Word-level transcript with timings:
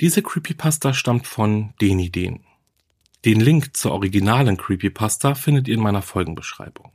Diese 0.00 0.22
Creepypasta 0.22 0.94
stammt 0.94 1.26
von 1.26 1.74
Deniden. 1.82 2.40
Den 3.26 3.38
Link 3.38 3.76
zur 3.76 3.92
originalen 3.92 4.56
Creepypasta 4.56 5.34
findet 5.34 5.68
ihr 5.68 5.74
in 5.74 5.80
meiner 5.80 6.00
Folgenbeschreibung. 6.00 6.90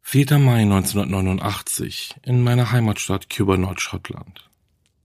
4. 0.00 0.40
Mai 0.40 0.62
1989 0.62 2.16
in 2.24 2.42
meiner 2.42 2.72
Heimatstadt 2.72 3.30
Cuba, 3.30 3.56
Nordschottland. 3.56 4.50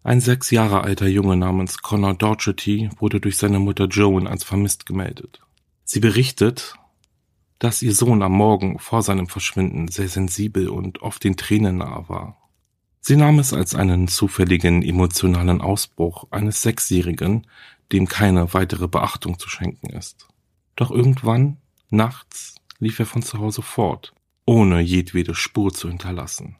Ein 0.03 0.19
sechs 0.19 0.49
Jahre 0.49 0.81
alter 0.81 1.07
Junge 1.07 1.37
namens 1.37 1.77
Connor 1.77 2.15
Dougherty 2.15 2.89
wurde 2.97 3.19
durch 3.19 3.37
seine 3.37 3.59
Mutter 3.59 3.85
Joan 3.85 4.25
als 4.25 4.43
vermisst 4.43 4.87
gemeldet. 4.87 5.41
Sie 5.83 5.99
berichtet, 5.99 6.73
dass 7.59 7.83
ihr 7.83 7.93
Sohn 7.93 8.23
am 8.23 8.31
Morgen 8.31 8.79
vor 8.79 9.03
seinem 9.03 9.27
Verschwinden 9.27 9.89
sehr 9.89 10.09
sensibel 10.09 10.69
und 10.69 11.03
oft 11.03 11.23
den 11.23 11.37
Tränen 11.37 11.77
nahe 11.77 12.09
war. 12.09 12.46
Sie 13.07 13.15
nahm 13.15 13.39
es 13.39 13.53
als 13.53 13.73
einen 13.73 14.09
zufälligen 14.09 14.83
emotionalen 14.83 15.61
Ausbruch 15.61 16.25
eines 16.29 16.61
Sechsjährigen, 16.61 17.47
dem 17.93 18.09
keine 18.09 18.53
weitere 18.53 18.89
Beachtung 18.89 19.39
zu 19.39 19.47
schenken 19.47 19.91
ist. 19.91 20.27
Doch 20.75 20.91
irgendwann, 20.91 21.55
nachts, 21.89 22.55
lief 22.79 22.99
er 22.99 23.05
von 23.05 23.23
zu 23.23 23.37
Hause 23.37 23.61
fort, 23.61 24.13
ohne 24.43 24.81
jedwede 24.81 25.35
Spur 25.35 25.73
zu 25.73 25.87
hinterlassen. 25.87 26.57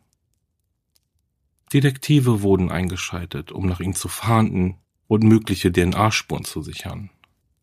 Detektive 1.74 2.42
wurden 2.42 2.72
eingeschaltet, 2.72 3.52
um 3.52 3.66
nach 3.66 3.82
ihm 3.82 3.94
zu 3.94 4.08
fahnden 4.08 4.78
und 5.10 5.24
mögliche 5.24 5.70
DNA-Spuren 5.70 6.46
zu 6.46 6.62
sichern. 6.62 7.10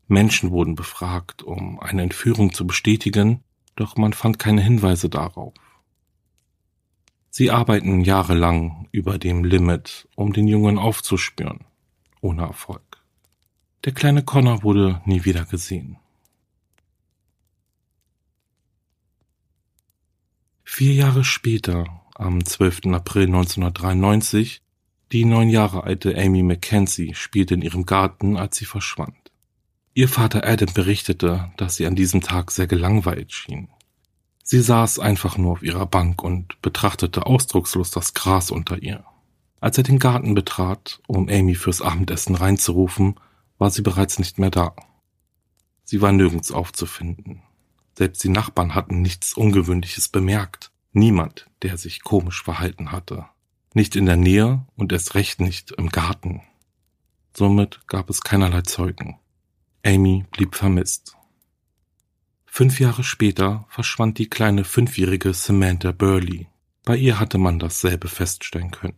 Menschen 0.09 0.51
wurden 0.51 0.75
befragt, 0.75 1.43
um 1.43 1.81
eine 1.81 2.03
Entführung 2.03 2.53
zu 2.53 2.67
bestätigen, 2.67 3.45
doch 3.77 3.97
man 3.97 4.13
fand 4.13 4.39
keine 4.39 4.61
Hinweise 4.61 5.09
darauf. 5.09 5.55
Sie 7.37 7.51
arbeiten 7.51 8.03
jahrelang 8.03 8.87
über 8.93 9.19
dem 9.19 9.43
Limit, 9.43 10.07
um 10.15 10.33
den 10.33 10.47
Jungen 10.47 10.79
aufzuspüren, 10.79 11.65
ohne 12.21 12.43
Erfolg. 12.43 13.03
Der 13.85 13.93
kleine 13.93 14.23
Connor 14.23 14.63
wurde 14.63 15.03
nie 15.05 15.25
wieder 15.25 15.45
gesehen. 15.45 15.97
Vier 20.63 20.95
Jahre 20.95 21.25
später, 21.25 22.03
am 22.15 22.45
12. 22.45 22.95
April 22.95 23.25
1993, 23.25 24.63
die 25.11 25.25
neun 25.25 25.49
Jahre 25.49 25.83
alte 25.83 26.17
Amy 26.17 26.45
Mackenzie 26.45 27.15
spielte 27.15 27.55
in 27.55 27.63
ihrem 27.63 27.85
Garten, 27.85 28.37
als 28.37 28.59
sie 28.59 28.65
verschwand. 28.65 29.33
Ihr 29.93 30.09
Vater 30.09 30.47
Adam 30.47 30.73
berichtete, 30.73 31.51
dass 31.57 31.75
sie 31.75 31.87
an 31.87 31.97
diesem 31.97 32.21
Tag 32.21 32.53
sehr 32.53 32.69
gelangweilt 32.69 33.33
schien. 33.33 33.71
Sie 34.47 34.61
saß 34.61 34.99
einfach 34.99 35.39
nur 35.39 35.53
auf 35.53 35.63
ihrer 35.63 35.87
Bank 35.87 36.23
und 36.23 36.61
betrachtete 36.61 37.25
ausdruckslos 37.25 37.91
das 37.91 38.13
Gras 38.13 38.51
unter 38.51 38.83
ihr. 38.83 39.03
Als 39.59 39.79
er 39.79 39.85
den 39.85 39.99
Garten 39.99 40.35
betrat, 40.35 41.01
um 41.07 41.31
Amy 41.31 41.55
fürs 41.55 41.81
Abendessen 41.81 42.35
reinzurufen, 42.35 43.19
war 43.57 43.71
sie 43.71 43.81
bereits 43.81 44.19
nicht 44.19 44.39
mehr 44.39 44.51
da. 44.51 44.77
Sie 45.85 46.03
war 46.03 46.13
nirgends 46.13 46.53
aufzufinden. 46.53 47.43
Selbst 47.97 48.23
die 48.23 48.29
Nachbarn 48.29 48.75
hatten 48.75 49.01
nichts 49.01 49.33
Ungewöhnliches 49.33 50.09
bemerkt. 50.09 50.71
Niemand, 50.93 51.49
der 51.63 51.79
sich 51.79 52.03
komisch 52.03 52.43
verhalten 52.43 52.93
hatte. 52.93 53.25
Nicht 53.73 53.97
in 53.97 54.05
der 54.05 54.17
Nähe 54.17 54.67
und 54.77 54.93
erst 54.93 55.15
recht 55.15 55.41
nicht 55.41 55.73
im 55.73 55.89
Garten. 55.89 56.43
Somit 57.35 57.81
gab 57.87 58.11
es 58.11 58.21
keinerlei 58.21 58.61
Zeugen. 58.61 59.19
Amy 59.83 60.27
blieb 60.31 60.55
vermisst. 60.55 61.17
Fünf 62.57 62.79
Jahre 62.79 63.03
später 63.03 63.67
verschwand 63.69 64.17
die 64.19 64.31
kleine 64.31 64.63
fünfjährige 64.63 65.35
Samantha 65.35 65.91
Burley. 65.91 66.47
Bei 66.85 66.97
ihr 66.97 67.19
hatte 67.19 67.37
man 67.37 67.59
dasselbe 67.59 68.07
feststellen 68.07 68.71
können. 68.71 68.95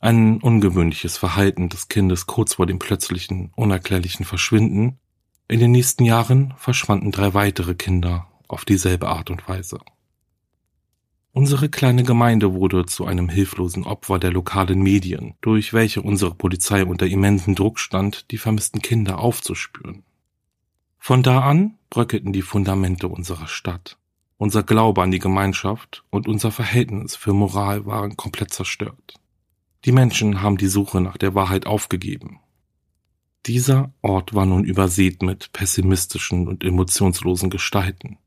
Ein 0.00 0.38
ungewöhnliches 0.38 1.16
Verhalten 1.16 1.68
des 1.68 1.86
Kindes 1.86 2.26
kurz 2.26 2.54
vor 2.54 2.66
dem 2.66 2.80
plötzlichen, 2.80 3.52
unerklärlichen 3.54 4.26
Verschwinden. 4.26 4.98
In 5.46 5.60
den 5.60 5.70
nächsten 5.70 6.04
Jahren 6.04 6.52
verschwanden 6.58 7.12
drei 7.12 7.32
weitere 7.32 7.76
Kinder 7.76 8.26
auf 8.48 8.64
dieselbe 8.64 9.06
Art 9.06 9.30
und 9.30 9.48
Weise. 9.48 9.78
Unsere 11.30 11.68
kleine 11.68 12.02
Gemeinde 12.02 12.54
wurde 12.54 12.86
zu 12.86 13.06
einem 13.06 13.28
hilflosen 13.28 13.84
Opfer 13.84 14.18
der 14.18 14.32
lokalen 14.32 14.82
Medien, 14.82 15.36
durch 15.42 15.72
welche 15.72 16.02
unsere 16.02 16.34
Polizei 16.34 16.84
unter 16.84 17.06
immensen 17.06 17.54
Druck 17.54 17.78
stand, 17.78 18.32
die 18.32 18.38
vermissten 18.38 18.82
Kinder 18.82 19.20
aufzuspüren. 19.20 20.02
Von 20.98 21.22
da 21.22 21.42
an 21.42 21.75
bröckelten 21.90 22.32
die 22.32 22.42
Fundamente 22.42 23.08
unserer 23.08 23.48
Stadt. 23.48 23.98
Unser 24.38 24.62
Glaube 24.62 25.02
an 25.02 25.10
die 25.10 25.18
Gemeinschaft 25.18 26.04
und 26.10 26.28
unser 26.28 26.50
Verhältnis 26.50 27.16
für 27.16 27.32
Moral 27.32 27.86
waren 27.86 28.16
komplett 28.16 28.52
zerstört. 28.52 29.14
Die 29.84 29.92
Menschen 29.92 30.42
haben 30.42 30.58
die 30.58 30.66
Suche 30.66 31.00
nach 31.00 31.16
der 31.16 31.34
Wahrheit 31.34 31.66
aufgegeben. 31.66 32.40
Dieser 33.46 33.94
Ort 34.02 34.34
war 34.34 34.44
nun 34.44 34.64
übersät 34.64 35.22
mit 35.22 35.52
pessimistischen 35.52 36.48
und 36.48 36.64
emotionslosen 36.64 37.48
Gestalten, 37.48 38.18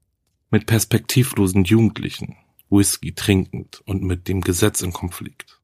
mit 0.50 0.66
perspektivlosen 0.66 1.66
Jugendlichen, 1.66 2.38
Whisky 2.70 3.14
trinkend 3.14 3.82
und 3.86 4.02
mit 4.04 4.28
dem 4.28 4.42
Gesetz 4.42 4.82
in 4.82 4.94
Konflikt. 4.94 5.60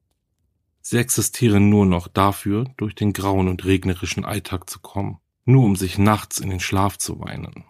Sie 0.81 0.97
existieren 0.97 1.69
nur 1.69 1.85
noch 1.85 2.07
dafür, 2.07 2.65
durch 2.77 2.93
den 2.93 3.13
grauen 3.13 3.47
und 3.47 3.65
regnerischen 3.65 4.25
Alltag 4.25 4.69
zu 4.69 4.79
kommen 4.79 5.19
nur 5.45 5.63
um 5.63 5.75
sich 5.75 5.97
nachts 5.97 6.39
in 6.39 6.49
den 6.49 6.59
Schlaf 6.59 6.97
zu 6.97 7.19
weinen. 7.19 7.63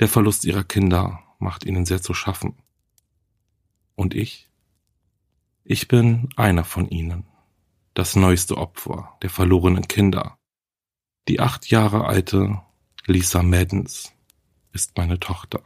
Der 0.00 0.08
Verlust 0.08 0.46
ihrer 0.46 0.64
Kinder 0.64 1.22
macht 1.38 1.66
ihnen 1.66 1.84
sehr 1.84 2.00
zu 2.00 2.14
schaffen. 2.14 2.54
Und 3.94 4.14
ich? 4.14 4.48
Ich 5.62 5.88
bin 5.88 6.30
einer 6.36 6.64
von 6.64 6.88
ihnen, 6.88 7.26
das 7.92 8.16
neueste 8.16 8.56
Opfer 8.56 9.18
der 9.22 9.28
verlorenen 9.28 9.88
Kinder. 9.88 10.38
Die 11.28 11.38
acht 11.38 11.70
Jahre 11.70 12.06
alte 12.06 12.62
Lisa 13.04 13.42
Maddens 13.42 14.14
ist 14.72 14.96
meine 14.96 15.20
Tochter. 15.20 15.62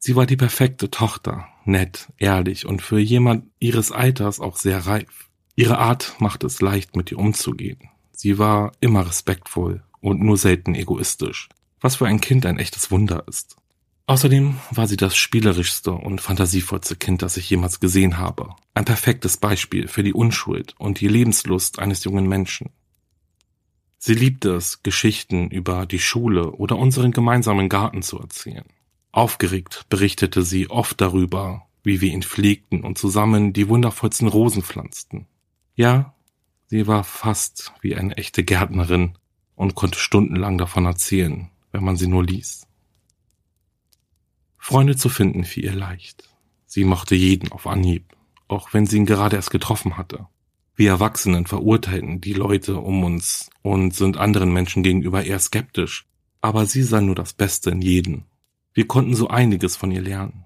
Sie 0.00 0.16
war 0.16 0.26
die 0.26 0.36
perfekte 0.36 0.90
Tochter, 0.90 1.46
nett, 1.64 2.12
ehrlich 2.16 2.66
und 2.66 2.82
für 2.82 2.98
jemand 2.98 3.50
ihres 3.60 3.92
Alters 3.92 4.40
auch 4.40 4.56
sehr 4.56 4.86
reif. 4.86 5.30
Ihre 5.54 5.78
Art 5.78 6.16
macht 6.20 6.42
es 6.42 6.60
leicht, 6.60 6.96
mit 6.96 7.12
ihr 7.12 7.18
umzugehen. 7.18 7.90
Sie 8.20 8.36
war 8.36 8.72
immer 8.80 9.06
respektvoll 9.06 9.84
und 10.00 10.20
nur 10.20 10.36
selten 10.36 10.74
egoistisch, 10.74 11.48
was 11.80 11.94
für 11.94 12.08
ein 12.08 12.20
Kind 12.20 12.46
ein 12.46 12.58
echtes 12.58 12.90
Wunder 12.90 13.22
ist. 13.28 13.54
Außerdem 14.08 14.58
war 14.72 14.88
sie 14.88 14.96
das 14.96 15.16
spielerischste 15.16 15.92
und 15.92 16.20
fantasievollste 16.20 16.96
Kind, 16.96 17.22
das 17.22 17.36
ich 17.36 17.48
jemals 17.48 17.78
gesehen 17.78 18.18
habe. 18.18 18.56
Ein 18.74 18.86
perfektes 18.86 19.36
Beispiel 19.36 19.86
für 19.86 20.02
die 20.02 20.14
Unschuld 20.14 20.74
und 20.78 20.98
die 20.98 21.06
Lebenslust 21.06 21.78
eines 21.78 22.02
jungen 22.02 22.26
Menschen. 22.26 22.70
Sie 23.98 24.14
liebte 24.14 24.50
es, 24.56 24.82
Geschichten 24.82 25.48
über 25.52 25.86
die 25.86 26.00
Schule 26.00 26.50
oder 26.50 26.76
unseren 26.76 27.12
gemeinsamen 27.12 27.68
Garten 27.68 28.02
zu 28.02 28.18
erzählen. 28.18 28.66
Aufgeregt 29.12 29.86
berichtete 29.90 30.42
sie 30.42 30.68
oft 30.70 31.00
darüber, 31.00 31.68
wie 31.84 32.00
wir 32.00 32.12
ihn 32.12 32.24
pflegten 32.24 32.82
und 32.82 32.98
zusammen 32.98 33.52
die 33.52 33.68
wundervollsten 33.68 34.26
Rosen 34.26 34.64
pflanzten. 34.64 35.28
Ja, 35.76 36.16
Sie 36.70 36.86
war 36.86 37.02
fast 37.02 37.72
wie 37.80 37.96
eine 37.96 38.16
echte 38.18 38.44
Gärtnerin 38.44 39.16
und 39.56 39.74
konnte 39.74 39.98
stundenlang 39.98 40.58
davon 40.58 40.84
erzählen, 40.84 41.48
wenn 41.72 41.82
man 41.82 41.96
sie 41.96 42.06
nur 42.06 42.22
ließ. 42.22 42.66
Freunde 44.58 44.94
zu 44.94 45.08
finden 45.08 45.44
fiel 45.44 45.64
ihr 45.64 45.74
leicht. 45.74 46.28
Sie 46.66 46.84
mochte 46.84 47.14
jeden 47.14 47.50
auf 47.52 47.66
Anhieb, 47.66 48.14
auch 48.48 48.74
wenn 48.74 48.84
sie 48.84 48.98
ihn 48.98 49.06
gerade 49.06 49.36
erst 49.36 49.50
getroffen 49.50 49.96
hatte. 49.96 50.26
Wir 50.76 50.90
Erwachsenen 50.90 51.46
verurteilten 51.46 52.20
die 52.20 52.34
Leute 52.34 52.76
um 52.76 53.02
uns 53.02 53.48
und 53.62 53.94
sind 53.94 54.18
anderen 54.18 54.52
Menschen 54.52 54.82
gegenüber 54.82 55.24
eher 55.24 55.38
skeptisch, 55.38 56.06
aber 56.42 56.66
sie 56.66 56.82
sah 56.82 57.00
nur 57.00 57.14
das 57.14 57.32
Beste 57.32 57.70
in 57.70 57.80
jeden. 57.80 58.26
Wir 58.74 58.86
konnten 58.86 59.14
so 59.14 59.28
einiges 59.28 59.74
von 59.74 59.90
ihr 59.90 60.02
lernen. 60.02 60.44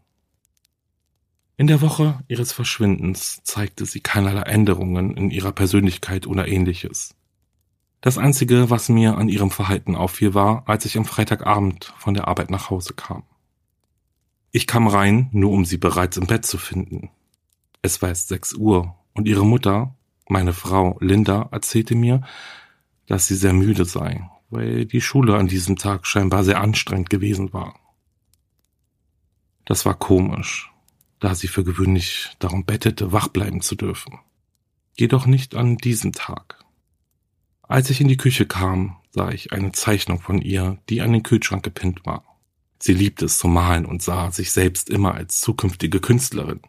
In 1.59 1.67
der 1.67 1.83
Woche 1.83 2.19
ihres 2.29 2.53
Verschwindens 2.53 3.43
zeigte 3.45 3.85
sie 3.85 4.01
keinerlei 4.01 4.43
Änderungen 4.43 5.17
in 5.17 5.31
ihrer 5.31 5.53
Persönlichkeit 5.53 6.27
oder 6.27 6.49
ähnliches. 6.49 7.15
Das 8.01 8.19
Einzige, 8.19 8.71
was 8.71 8.89
mir 8.89 9.17
an 9.17 9.29
ihrem 9.29 9.51
Verhalten 9.51 9.95
auffiel, 9.95 10.35
war, 10.35 10.65
als 10.67 10.87
ich 10.87 10.97
am 10.97 11.05
Freitagabend 11.05 11.93
von 11.99 12.15
der 12.15 12.27
Arbeit 12.27 12.51
nach 12.51 12.71
Hause 12.71 12.95
kam. 12.95 13.23
Ich 14.51 14.67
kam 14.67 14.89
rein, 14.89 15.29
nur 15.33 15.53
um 15.53 15.65
sie 15.65 15.77
bereits 15.77 16.17
im 16.17 16.27
Bett 16.27 16.45
zu 16.45 16.59
finden. 16.59 17.11
Es 17.81 18.03
war 18.03 18.09
erst 18.09 18.29
sechs 18.29 18.55
Uhr 18.55 18.97
und 19.13 19.29
ihre 19.29 19.47
Mutter, 19.47 19.95
meine 20.29 20.53
Frau 20.55 20.97
Linda, 21.01 21.49
erzählte 21.53 21.95
mir, 21.95 22.23
dass 23.07 23.27
sie 23.27 23.37
sehr 23.37 23.53
müde 23.53 23.85
sei, 23.85 24.29
weil 24.51 24.87
die 24.87 25.01
Schule 25.01 25.37
an 25.37 25.49
diesem 25.49 25.77
Tag 25.77 26.07
scheinbar 26.07 26.45
sehr 26.45 26.61
anstrengend 26.61 27.11
gewesen 27.11 27.53
war. 27.53 27.79
Das 29.65 29.87
war 29.87 29.95
komisch, 29.95 30.72
da 31.23 31.37
sie 31.37 31.47
für 31.47 31.63
gewöhnlich 31.63 32.31
darum 32.41 32.65
bettete, 32.65 33.13
wach 33.13 33.29
bleiben 33.29 33.61
zu 33.61 33.77
dürfen. 33.77 34.19
Jedoch 34.99 35.25
nicht 35.25 35.55
an 35.55 35.77
diesem 35.77 36.13
Tag. 36.13 36.65
Als 37.63 37.91
ich 37.91 38.01
in 38.01 38.09
die 38.09 38.17
Küche 38.17 38.45
kam, 38.45 38.97
sah 39.13 39.31
ich 39.31 39.53
eine 39.53 39.71
Zeichnung 39.71 40.21
von 40.21 40.43
ihr, 40.43 40.79
die 40.89 41.01
an 41.01 41.13
den 41.13 41.23
Kühlschrank 41.23 41.63
gepinnt 41.63 42.05
war. 42.05 42.25
Sie 42.81 42.93
liebte 42.93 43.27
es 43.27 43.39
zu 43.39 43.47
malen 43.47 43.87
und 43.87 44.03
sah 44.03 44.33
sich 44.33 44.51
selbst 44.51 44.91
immer 44.91 45.15
als 45.15 45.41
zukünftige 45.41 46.01
Künstlerin. 46.01 46.61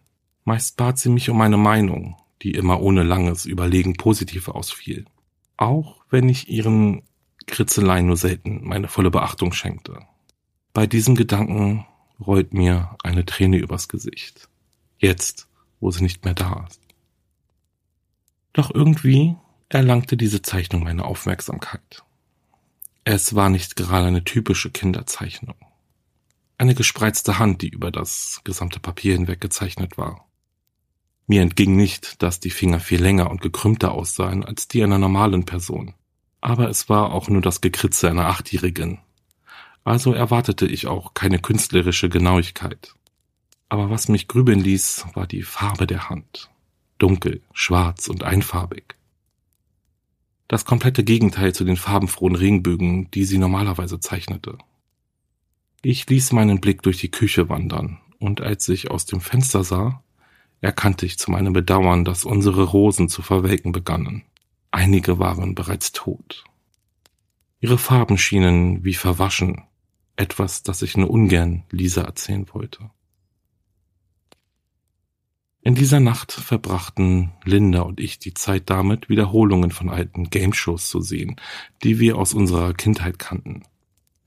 Meist 0.46 0.78
bat 0.78 1.00
sie 1.00 1.10
mich 1.10 1.32
um 1.32 1.42
eine 1.42 1.58
Meinung, 1.58 2.16
die 2.44 2.52
immer 2.52 2.80
ohne 2.80 3.02
langes 3.02 3.48
Überlegen 3.48 3.96
positiv 3.96 4.50
ausfiel. 4.50 5.06
Auch 5.58 6.06
wenn 6.12 6.30
ich 6.30 6.48
ihren 6.48 7.02
Kritzeleien 7.48 8.06
nur 8.06 8.18
selten 8.18 8.60
meine 8.64 8.88
volle 8.88 9.10
Beachtung 9.10 9.52
schenkte. 9.52 9.98
Bei 10.74 10.86
diesem 10.86 11.16
Gedanken 11.16 11.88
rollt 12.19 12.54
mir 12.54 12.95
eine 13.04 13.25
Träne 13.25 13.57
übers 13.57 13.88
Gesicht. 13.88 14.50
Jetzt, 14.98 15.48
wo 15.80 15.92
sie 15.92 16.04
nicht 16.04 16.25
mehr 16.25 16.33
da 16.33 16.65
ist. 16.69 16.81
Doch 18.54 18.74
irgendwie 18.74 19.36
erlangte 19.69 20.18
diese 20.18 20.42
Zeichnung 20.42 20.83
meine 20.83 21.06
Aufmerksamkeit. 21.06 22.04
Es 23.04 23.36
war 23.36 23.50
nicht 23.50 23.75
gerade 23.75 24.07
eine 24.07 24.24
typische 24.24 24.69
Kinderzeichnung 24.69 25.56
eine 26.63 26.75
gespreizte 26.75 27.39
Hand, 27.39 27.62
die 27.62 27.69
über 27.69 27.92
das 27.92 28.42
gesamte 28.44 28.80
Papier 28.80 29.13
hinweg 29.13 29.42
gezeichnet 29.42 29.98
war. 29.98 30.27
Mir 31.27 31.42
entging 31.42 31.75
nicht, 31.75 32.21
dass 32.21 32.39
die 32.39 32.50
Finger 32.50 32.80
viel 32.80 33.01
länger 33.01 33.30
und 33.30 33.42
gekrümmter 33.42 33.92
aussahen 33.92 34.44
als 34.44 34.68
die 34.68 34.83
einer 34.83 34.98
normalen 34.98 35.45
Person. 35.45 35.94
Aber 36.42 36.69
es 36.69 36.89
war 36.89 37.12
auch 37.12 37.30
nur 37.30 37.42
das 37.42 37.62
Gekritze 37.62 38.09
einer 38.09 38.27
Achtjährigen. 38.27 39.00
Also 39.83 40.13
erwartete 40.13 40.65
ich 40.65 40.88
auch 40.88 41.13
keine 41.13 41.39
künstlerische 41.39 42.09
Genauigkeit. 42.09 42.95
Aber 43.69 43.89
was 43.89 44.07
mich 44.07 44.27
grübeln 44.27 44.59
ließ, 44.59 45.07
war 45.13 45.27
die 45.27 45.44
Farbe 45.44 45.88
der 45.88 46.09
Hand. 46.09 46.50
Dunkel, 47.00 47.41
schwarz 47.53 48.07
und 48.07 48.24
einfarbig. 48.24 48.95
Das 50.47 50.65
komplette 50.65 51.03
Gegenteil 51.03 51.53
zu 51.53 51.63
den 51.63 51.77
farbenfrohen 51.77 52.35
Regenbögen, 52.35 53.09
die 53.12 53.25
sie 53.25 53.38
normalerweise 53.38 54.00
zeichnete. 54.00 54.57
Ich 55.81 56.07
ließ 56.07 56.31
meinen 56.31 56.62
Blick 56.62 56.81
durch 56.83 57.00
die 57.00 57.12
Küche 57.12 57.50
wandern, 57.50 58.00
und 58.19 58.39
als 58.39 58.69
ich 58.69 58.91
aus 58.91 59.06
dem 59.06 59.19
Fenster 59.19 59.63
sah, 59.63 60.03
erkannte 60.62 61.06
ich 61.06 61.18
zu 61.18 61.30
meinem 61.30 61.51
Bedauern, 61.51 62.06
dass 62.06 62.24
unsere 62.24 62.63
Rosen 62.63 63.09
zu 63.09 63.21
verwelken 63.21 63.74
begannen. 63.74 64.24
Einige 64.71 65.19
waren 65.19 65.56
bereits 65.56 65.91
tot. 65.91 66.45
Ihre 67.59 67.77
Farben 67.77 68.18
schienen 68.18 68.83
wie 68.85 68.94
verwaschen, 68.94 69.63
etwas, 70.15 70.63
das 70.63 70.81
ich 70.81 70.98
nur 70.98 71.10
ungern 71.10 71.63
Lisa 71.71 72.01
erzählen 72.01 72.45
wollte. 72.54 72.89
In 75.65 75.75
dieser 75.75 76.01
Nacht 76.01 76.33
verbrachten 76.33 77.31
Linda 77.45 77.81
und 77.81 78.01
ich 78.01 78.19
die 78.19 78.33
Zeit 78.33 78.69
damit, 78.69 79.07
Wiederholungen 79.07 79.71
von 79.71 79.89
alten 79.89 80.30
Game-Shows 80.30 80.89
zu 80.89 81.00
sehen, 81.00 81.38
die 81.83 82.00
wir 82.00 82.18
aus 82.18 82.33
unserer 82.33 82.74
Kindheit 82.74 83.18
kannten. 83.18 83.63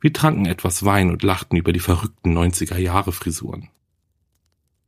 Wir 0.01 0.15
tranken 0.15 0.47
etwas 0.47 0.85
Wein 0.87 1.11
und 1.11 1.23
lachten 1.23 1.57
über 1.57 1.75
die 1.75 1.81
verrückten 1.81 2.37
90er 2.37 2.79
Jahre 2.79 3.13
Frisuren. 3.13 3.69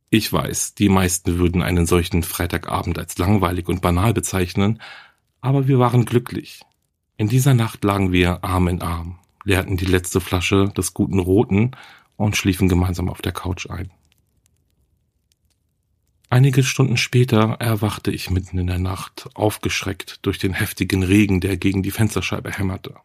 Ich 0.09 0.33
weiß, 0.33 0.73
die 0.73 0.89
meisten 0.89 1.37
würden 1.37 1.61
einen 1.61 1.85
solchen 1.85 2.23
Freitagabend 2.23 2.97
als 2.97 3.19
langweilig 3.19 3.67
und 3.67 3.81
banal 3.81 4.15
bezeichnen, 4.15 4.81
aber 5.41 5.67
wir 5.67 5.77
waren 5.77 6.05
glücklich. 6.05 6.61
In 7.15 7.27
dieser 7.27 7.53
Nacht 7.53 7.83
lagen 7.83 8.11
wir 8.11 8.43
Arm 8.43 8.67
in 8.69 8.81
Arm, 8.81 9.18
leerten 9.43 9.77
die 9.77 9.85
letzte 9.85 10.21
Flasche 10.21 10.71
des 10.75 10.93
guten 10.93 11.19
Roten 11.19 11.71
und 12.15 12.37
schliefen 12.37 12.69
gemeinsam 12.69 13.09
auf 13.09 13.21
der 13.21 13.31
Couch 13.31 13.69
ein. 13.69 13.91
Einige 16.31 16.63
Stunden 16.63 16.97
später 16.97 17.57
erwachte 17.59 18.11
ich 18.11 18.29
mitten 18.29 18.59
in 18.59 18.67
der 18.67 18.77
Nacht, 18.77 19.29
aufgeschreckt 19.33 20.19
durch 20.25 20.37
den 20.37 20.53
heftigen 20.53 21.01
Regen, 21.01 21.41
der 21.41 21.57
gegen 21.57 21.81
die 21.81 21.89
Fensterscheibe 21.91 22.51
hämmerte. 22.51 22.95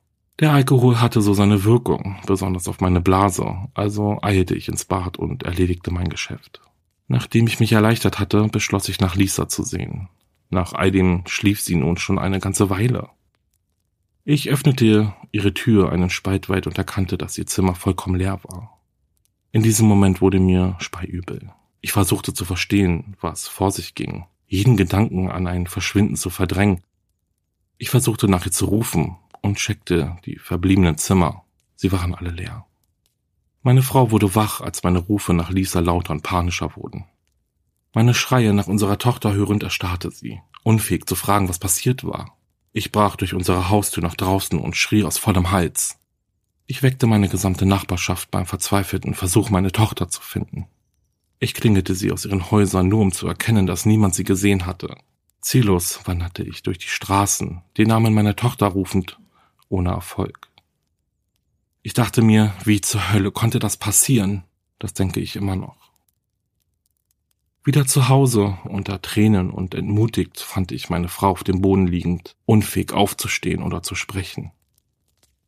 Der 0.40 0.52
Alkohol 0.52 1.00
hatte 1.00 1.22
so 1.22 1.32
seine 1.32 1.64
Wirkung, 1.64 2.18
besonders 2.26 2.68
auf 2.68 2.80
meine 2.80 3.00
Blase, 3.00 3.56
also 3.72 4.18
eilte 4.20 4.54
ich 4.54 4.68
ins 4.68 4.84
Bad 4.84 5.16
und 5.16 5.44
erledigte 5.44 5.90
mein 5.90 6.08
Geschäft. 6.08 6.60
Nachdem 7.06 7.46
ich 7.46 7.60
mich 7.60 7.72
erleichtert 7.72 8.18
hatte, 8.18 8.48
beschloss 8.48 8.88
ich 8.88 9.00
nach 9.00 9.14
Lisa 9.14 9.48
zu 9.48 9.62
sehen. 9.62 10.08
Nach 10.50 10.72
all 10.72 10.90
dem 10.90 11.22
schlief 11.26 11.60
sie 11.60 11.76
nun 11.76 11.96
schon 11.96 12.18
eine 12.18 12.40
ganze 12.40 12.68
Weile. 12.68 13.08
Ich 14.24 14.48
öffnete 14.48 15.14
ihre 15.32 15.52
Tür 15.52 15.92
einen 15.92 16.10
Spalt 16.10 16.48
weit 16.48 16.66
und 16.66 16.78
erkannte, 16.78 17.18
dass 17.18 17.36
ihr 17.36 17.46
Zimmer 17.46 17.74
vollkommen 17.74 18.16
leer 18.16 18.40
war. 18.44 18.80
In 19.52 19.62
diesem 19.62 19.86
Moment 19.86 20.20
wurde 20.20 20.40
mir 20.40 20.76
speiübel. 20.80 21.52
Ich 21.80 21.92
versuchte 21.92 22.32
zu 22.32 22.44
verstehen, 22.44 23.16
was 23.20 23.46
vor 23.48 23.70
sich 23.70 23.94
ging, 23.94 24.26
jeden 24.46 24.76
Gedanken 24.76 25.30
an 25.30 25.46
ein 25.46 25.66
Verschwinden 25.66 26.16
zu 26.16 26.30
verdrängen. 26.30 26.82
Ich 27.76 27.90
versuchte 27.90 28.28
nach 28.28 28.46
ihr 28.46 28.52
zu 28.52 28.64
rufen, 28.64 29.16
und 29.44 29.58
checkte 29.58 30.16
die 30.24 30.38
verbliebenen 30.38 30.96
Zimmer. 30.96 31.44
Sie 31.76 31.92
waren 31.92 32.14
alle 32.14 32.30
leer. 32.30 32.64
Meine 33.62 33.82
Frau 33.82 34.10
wurde 34.10 34.34
wach, 34.34 34.62
als 34.62 34.82
meine 34.82 34.98
Rufe 35.00 35.34
nach 35.34 35.50
Lisa 35.50 35.80
lauter 35.80 36.12
und 36.12 36.22
panischer 36.22 36.74
wurden. 36.76 37.04
Meine 37.92 38.14
Schreie 38.14 38.54
nach 38.54 38.68
unserer 38.68 38.98
Tochter 38.98 39.34
hörend 39.34 39.62
erstarrte 39.62 40.10
sie, 40.10 40.40
unfähig 40.62 41.04
zu 41.04 41.14
fragen, 41.14 41.50
was 41.50 41.58
passiert 41.58 42.04
war. 42.04 42.33
Ich 42.76 42.90
brach 42.90 43.14
durch 43.14 43.34
unsere 43.34 43.68
Haustür 43.68 44.02
nach 44.02 44.16
draußen 44.16 44.58
und 44.58 44.76
schrie 44.76 45.04
aus 45.04 45.16
vollem 45.16 45.52
Hals. 45.52 46.00
Ich 46.66 46.82
weckte 46.82 47.06
meine 47.06 47.28
gesamte 47.28 47.66
Nachbarschaft 47.66 48.32
beim 48.32 48.46
verzweifelten 48.46 49.14
Versuch, 49.14 49.48
meine 49.48 49.70
Tochter 49.70 50.08
zu 50.08 50.20
finden. 50.20 50.66
Ich 51.38 51.54
klingelte 51.54 51.94
sie 51.94 52.10
aus 52.10 52.24
ihren 52.24 52.50
Häusern, 52.50 52.88
nur 52.88 53.00
um 53.00 53.12
zu 53.12 53.28
erkennen, 53.28 53.68
dass 53.68 53.86
niemand 53.86 54.16
sie 54.16 54.24
gesehen 54.24 54.66
hatte. 54.66 54.96
Ziellos 55.40 56.00
wanderte 56.06 56.42
ich 56.42 56.64
durch 56.64 56.78
die 56.78 56.88
Straßen, 56.88 57.62
den 57.76 57.86
Namen 57.86 58.12
meiner 58.12 58.34
Tochter 58.34 58.66
rufend 58.66 59.20
ohne 59.68 59.90
Erfolg. 59.90 60.48
Ich 61.82 61.94
dachte 61.94 62.22
mir, 62.22 62.54
wie 62.64 62.80
zur 62.80 63.12
Hölle 63.12 63.30
konnte 63.30 63.60
das 63.60 63.76
passieren? 63.76 64.42
Das 64.80 64.94
denke 64.94 65.20
ich 65.20 65.36
immer 65.36 65.54
noch. 65.54 65.83
Wieder 67.66 67.86
zu 67.86 68.10
Hause, 68.10 68.58
unter 68.64 69.00
Tränen 69.00 69.50
und 69.50 69.74
entmutigt, 69.74 70.38
fand 70.38 70.70
ich 70.70 70.90
meine 70.90 71.08
Frau 71.08 71.30
auf 71.30 71.44
dem 71.44 71.62
Boden 71.62 71.86
liegend, 71.86 72.36
unfähig 72.44 72.92
aufzustehen 72.92 73.62
oder 73.62 73.82
zu 73.82 73.94
sprechen. 73.94 74.52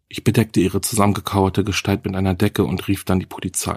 Ich 0.08 0.24
bedeckte 0.24 0.60
ihre 0.60 0.80
zusammengekauerte 0.80 1.62
Gestalt 1.62 2.06
mit 2.06 2.14
einer 2.14 2.32
Decke 2.32 2.64
und 2.64 2.88
rief 2.88 3.04
dann 3.04 3.20
die 3.20 3.26
Polizei. 3.26 3.76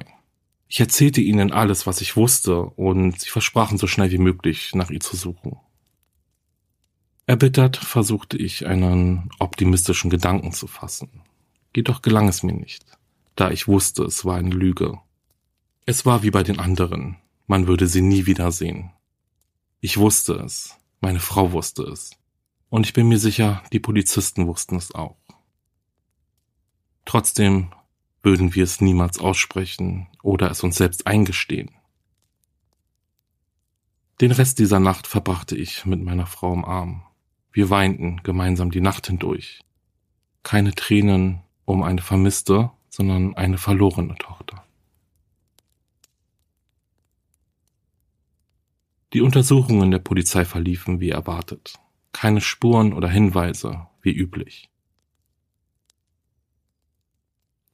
Ich 0.70 0.80
erzählte 0.80 1.20
ihnen 1.20 1.52
alles, 1.52 1.86
was 1.86 2.00
ich 2.00 2.16
wusste, 2.16 2.62
und 2.62 3.20
sie 3.20 3.30
versprachen 3.30 3.78
so 3.78 3.88
schnell 3.88 4.10
wie 4.12 4.20
möglich 4.20 4.74
nach 4.74 4.90
ihr 4.90 5.02
zu 5.02 5.18
suchen. 5.18 5.58
Erbittert 7.26 7.76
versuchte 7.76 8.38
ich 8.38 8.68
einen 8.68 9.30
optimistischen 9.40 10.10
Gedanken 10.10 10.54
zu 10.54 10.68
fassen. 10.68 11.24
Jedoch 11.76 12.02
gelang 12.02 12.30
es 12.30 12.42
mir 12.44 12.54
nicht, 12.54 12.86
da 13.36 13.52
ich 13.52 13.68
wusste, 13.68 14.04
es 14.04 14.24
war 14.24 14.38
eine 14.38 14.56
Lüge. 14.56 14.98
Es 15.86 16.06
war 16.06 16.24
wie 16.24 16.32
bei 16.32 16.44
den 16.44 16.60
anderen, 16.60 17.18
man 17.50 17.66
würde 17.66 17.88
sie 17.88 18.02
nie 18.02 18.28
wiedersehen. 18.28 18.92
Ich 19.82 19.98
wusste 19.98 20.34
es, 20.34 20.78
meine 21.02 21.20
Frau 21.20 21.52
wusste 21.52 21.82
es, 21.82 22.12
und 22.70 22.86
ich 22.86 22.94
bin 22.94 23.08
mir 23.08 23.18
sicher, 23.18 23.64
die 23.74 23.80
Polizisten 23.80 24.46
wussten 24.46 24.76
es 24.76 24.94
auch. 24.94 25.18
Trotzdem 27.06 27.72
würden 28.22 28.54
wir 28.54 28.64
es 28.64 28.82
niemals 28.82 29.18
aussprechen 29.18 30.08
oder 30.22 30.52
es 30.52 30.62
uns 30.64 30.76
selbst 30.76 31.08
eingestehen. 31.08 31.72
Den 34.22 34.32
Rest 34.32 34.60
dieser 34.60 34.80
Nacht 34.80 35.08
verbrachte 35.08 35.56
ich 35.56 35.88
mit 35.88 36.04
meiner 36.04 36.28
Frau 36.28 36.54
im 36.54 36.66
Arm. 36.66 37.02
Wir 37.52 37.72
weinten 37.72 38.22
gemeinsam 38.22 38.70
die 38.70 38.82
Nacht 38.82 39.08
hindurch. 39.08 39.62
Keine 40.44 40.76
Tränen 40.76 41.42
um 41.66 41.82
eine 41.82 42.04
vermisste, 42.04 42.70
sondern 42.90 43.34
eine 43.36 43.58
verlorene 43.58 44.16
Tochter. 44.20 44.64
Die 49.14 49.22
Untersuchungen 49.22 49.90
der 49.90 50.00
Polizei 50.00 50.46
verliefen 50.46 51.00
wie 51.00 51.10
erwartet. 51.10 51.74
Keine 52.12 52.42
Spuren 52.42 52.94
oder 52.94 53.10
Hinweise, 53.10 53.88
wie 54.02 54.12
üblich. 54.12 54.70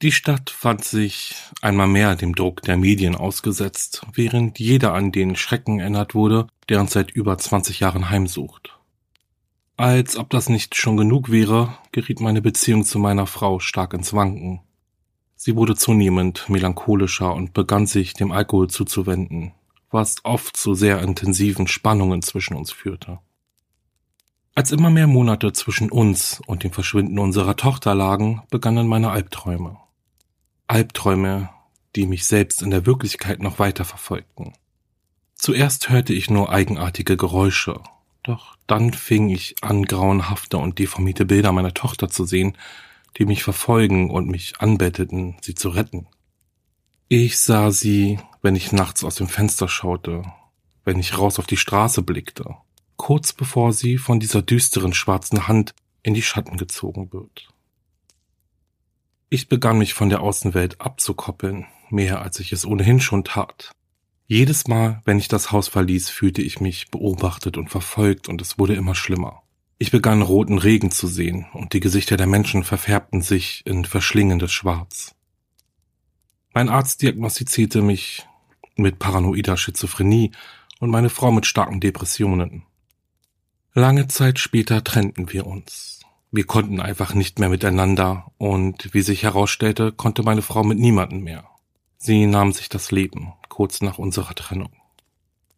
Die 0.02 0.12
Stadt 0.12 0.50
fand 0.50 0.84
sich 0.84 1.34
einmal 1.60 1.88
mehr 1.88 2.16
dem 2.16 2.34
Druck 2.34 2.62
der 2.62 2.76
Medien 2.78 3.14
ausgesetzt, 3.14 4.06
während 4.14 4.58
jeder 4.58 4.94
an 4.94 5.12
den 5.12 5.36
Schrecken 5.36 5.80
erinnert 5.80 6.14
wurde, 6.14 6.46
der 6.68 6.80
uns 6.80 6.92
seit 6.92 7.10
über 7.10 7.36
20 7.36 7.80
Jahren 7.80 8.08
heimsucht. 8.08 8.78
Als 9.76 10.16
ob 10.16 10.30
das 10.30 10.48
nicht 10.48 10.74
schon 10.74 10.96
genug 10.96 11.30
wäre, 11.30 11.76
geriet 11.92 12.20
meine 12.20 12.40
Beziehung 12.40 12.84
zu 12.84 12.98
meiner 12.98 13.26
Frau 13.26 13.58
stark 13.58 13.92
ins 13.92 14.14
Wanken. 14.14 14.60
Sie 15.34 15.54
wurde 15.54 15.76
zunehmend 15.76 16.48
melancholischer 16.48 17.34
und 17.34 17.52
begann 17.52 17.86
sich 17.86 18.14
dem 18.14 18.32
Alkohol 18.32 18.68
zuzuwenden, 18.68 19.52
was 19.90 20.24
oft 20.24 20.56
zu 20.56 20.74
sehr 20.74 21.02
intensiven 21.02 21.66
Spannungen 21.66 22.22
zwischen 22.22 22.56
uns 22.56 22.72
führte. 22.72 23.20
Als 24.54 24.72
immer 24.72 24.90
mehr 24.90 25.06
Monate 25.06 25.52
zwischen 25.52 25.90
uns 25.90 26.40
und 26.46 26.64
dem 26.64 26.72
Verschwinden 26.72 27.18
unserer 27.18 27.56
Tochter 27.56 27.94
lagen, 27.94 28.42
begannen 28.50 28.88
meine 28.88 29.10
Albträume. 29.10 29.78
Albträume, 30.66 31.50
die 31.94 32.06
mich 32.06 32.26
selbst 32.26 32.62
in 32.62 32.70
der 32.70 32.86
Wirklichkeit 32.86 33.40
noch 33.40 33.58
weiter 33.58 33.84
verfolgten. 33.84 34.54
Zuerst 35.34 35.90
hörte 35.90 36.14
ich 36.14 36.30
nur 36.30 36.50
eigenartige 36.50 37.16
Geräusche, 37.16 37.80
doch 38.22 38.56
dann 38.66 38.92
fing 38.92 39.28
ich 39.28 39.56
an, 39.62 39.84
grauenhafte 39.84 40.58
und 40.58 40.78
deformierte 40.78 41.26
Bilder 41.26 41.52
meiner 41.52 41.74
Tochter 41.74 42.08
zu 42.08 42.24
sehen, 42.24 42.56
die 43.18 43.26
mich 43.26 43.44
verfolgen 43.44 44.10
und 44.10 44.28
mich 44.28 44.60
anbetteten, 44.60 45.36
sie 45.42 45.54
zu 45.54 45.68
retten. 45.68 46.06
Ich 47.08 47.38
sah 47.38 47.70
sie, 47.70 48.18
wenn 48.42 48.56
ich 48.56 48.72
nachts 48.72 49.04
aus 49.04 49.14
dem 49.14 49.28
Fenster 49.28 49.68
schaute, 49.68 50.24
wenn 50.84 50.98
ich 50.98 51.16
raus 51.16 51.38
auf 51.38 51.46
die 51.46 51.56
Straße 51.56 52.02
blickte, 52.02 52.56
kurz 52.96 53.32
bevor 53.32 53.72
sie 53.72 53.96
von 53.96 54.18
dieser 54.18 54.42
düsteren 54.42 54.92
schwarzen 54.92 55.46
Hand 55.46 55.72
in 56.02 56.14
die 56.14 56.22
Schatten 56.22 56.56
gezogen 56.56 57.12
wird. 57.12 57.48
Ich 59.28 59.48
begann 59.48 59.78
mich 59.78 59.94
von 59.94 60.08
der 60.08 60.20
Außenwelt 60.20 60.80
abzukoppeln, 60.80 61.66
mehr 61.90 62.22
als 62.22 62.40
ich 62.40 62.52
es 62.52 62.66
ohnehin 62.66 63.00
schon 63.00 63.22
tat. 63.22 63.70
Jedes 64.26 64.66
Mal, 64.66 65.00
wenn 65.04 65.20
ich 65.20 65.28
das 65.28 65.52
Haus 65.52 65.68
verließ, 65.68 66.10
fühlte 66.10 66.42
ich 66.42 66.58
mich 66.58 66.90
beobachtet 66.90 67.56
und 67.56 67.70
verfolgt 67.70 68.28
und 68.28 68.42
es 68.42 68.58
wurde 68.58 68.74
immer 68.74 68.96
schlimmer. 68.96 69.44
Ich 69.78 69.92
begann 69.92 70.22
roten 70.22 70.58
Regen 70.58 70.90
zu 70.90 71.06
sehen 71.06 71.46
und 71.52 71.72
die 71.72 71.80
Gesichter 71.80 72.16
der 72.16 72.26
Menschen 72.26 72.64
verfärbten 72.64 73.22
sich 73.22 73.62
in 73.64 73.84
verschlingendes 73.84 74.50
Schwarz. 74.50 75.15
Mein 76.56 76.70
Arzt 76.70 77.02
diagnostizierte 77.02 77.82
mich 77.82 78.26
mit 78.76 78.98
paranoider 78.98 79.58
Schizophrenie 79.58 80.32
und 80.80 80.88
meine 80.88 81.10
Frau 81.10 81.30
mit 81.30 81.44
starken 81.44 81.80
Depressionen. 81.80 82.62
Lange 83.74 84.08
Zeit 84.08 84.38
später 84.38 84.82
trennten 84.82 85.30
wir 85.34 85.46
uns. 85.46 86.00
Wir 86.30 86.44
konnten 86.44 86.80
einfach 86.80 87.12
nicht 87.12 87.38
mehr 87.38 87.50
miteinander 87.50 88.32
und 88.38 88.94
wie 88.94 89.02
sich 89.02 89.22
herausstellte, 89.22 89.92
konnte 89.92 90.22
meine 90.22 90.40
Frau 90.40 90.64
mit 90.64 90.78
niemandem 90.78 91.24
mehr. 91.24 91.44
Sie 91.98 92.24
nahm 92.24 92.52
sich 92.52 92.70
das 92.70 92.90
Leben, 92.90 93.34
kurz 93.50 93.82
nach 93.82 93.98
unserer 93.98 94.34
Trennung. 94.34 94.72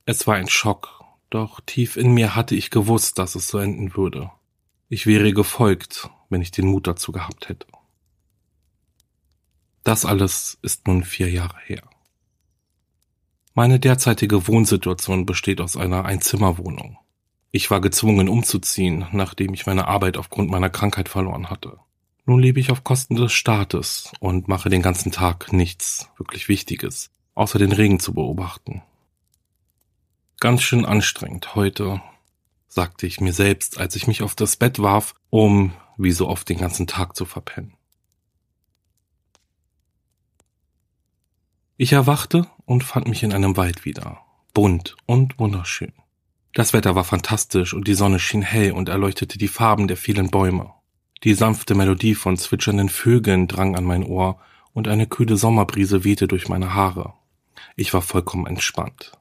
Es 0.04 0.26
war 0.26 0.34
ein 0.34 0.48
Schock, 0.48 1.04
doch 1.30 1.60
tief 1.60 1.96
in 1.96 2.12
mir 2.12 2.34
hatte 2.34 2.56
ich 2.56 2.70
gewusst, 2.70 3.20
dass 3.20 3.36
es 3.36 3.46
so 3.46 3.58
enden 3.58 3.94
würde. 3.94 4.32
Ich 4.88 5.06
wäre 5.06 5.32
gefolgt, 5.32 6.10
wenn 6.28 6.42
ich 6.42 6.50
den 6.50 6.66
Mut 6.66 6.88
dazu 6.88 7.12
gehabt 7.12 7.48
hätte. 7.48 7.68
Das 9.85 10.04
alles 10.04 10.58
ist 10.62 10.87
nun 10.87 11.04
vier 11.04 11.30
Jahre 11.30 11.58
her. 11.64 11.82
Meine 13.54 13.80
derzeitige 13.80 14.47
Wohnsituation 14.47 15.26
besteht 15.26 15.61
aus 15.61 15.76
einer 15.76 16.04
Einzimmerwohnung. 16.04 16.99
Ich 17.50 17.70
war 17.70 17.80
gezwungen 17.80 18.28
umzuziehen, 18.28 19.06
nachdem 19.12 19.54
ich 19.54 19.66
meine 19.66 19.88
Arbeit 19.88 20.16
aufgrund 20.16 20.50
meiner 20.50 20.70
Krankheit 20.70 21.08
verloren 21.08 21.50
hatte. 21.50 21.78
Nun 22.26 22.40
lebe 22.40 22.61
ich 22.61 22.70
auf 22.70 22.85
Kosten 22.85 23.16
des 23.16 23.32
Staates 23.32 24.12
und 24.20 24.49
mache 24.49 24.68
den 24.68 24.82
ganzen 24.82 25.12
Tag 25.12 25.50
nichts 25.52 26.11
wirklich 26.18 26.49
Wichtiges, 26.49 27.11
außer 27.35 27.58
den 27.58 27.73
Regen 27.73 28.00
zu 28.00 28.12
beobachten. 28.12 28.82
Ganz 30.38 30.62
schön 30.62 30.85
anstrengend 30.85 31.54
heute, 31.54 32.02
sagte 32.68 33.06
ich 33.06 33.20
mir 33.20 33.32
selbst, 33.32 33.78
als 33.78 33.97
ich 33.97 34.06
mich 34.06 34.23
auf 34.23 34.35
das 34.35 34.56
Bett 34.56 34.78
warf, 34.78 35.14
um 35.30 35.73
wie 35.97 36.12
so 36.12 36.28
oft 36.28 36.49
den 36.50 36.58
ganzen 36.58 36.87
Tag 36.87 37.16
zu 37.16 37.25
verpennen. 37.25 37.77
Ich 41.80 41.92
erwachte 41.92 42.49
und 42.66 42.82
fand 42.82 43.06
mich 43.06 43.23
in 43.23 43.32
einem 43.32 43.56
Wald 43.56 43.85
wieder, 43.85 44.18
bunt 44.52 44.97
und 45.06 45.38
wunderschön. 45.38 45.92
Das 46.52 46.73
Wetter 46.73 46.97
war 46.97 47.04
fantastisch 47.04 47.73
und 47.73 47.87
die 47.87 47.94
Sonne 47.94 48.18
schien 48.18 48.42
hell 48.42 48.73
und 48.73 48.88
erleuchtete 48.88 49.38
die 49.38 49.47
Farben 49.47 49.87
der 49.87 49.97
vielen 49.97 50.28
Bäume. 50.28 50.73
Die 51.23 51.35
sanfte 51.35 51.76
Melodie 51.76 52.16
von 52.16 52.37
zwitschernden 52.37 52.88
Vögeln 52.88 53.47
drang 53.47 53.76
an 53.76 53.85
mein 53.85 54.02
Ohr 54.02 54.40
und 54.73 54.88
eine 54.88 55.06
kühle 55.06 55.37
Sommerbrise 55.37 56.02
wehte 56.02 56.26
durch 56.26 56.49
meine 56.49 56.75
Haare. 56.75 57.12
Ich 57.76 57.94
war 57.94 58.02
vollkommen 58.02 58.49
entspannt. 58.49 59.12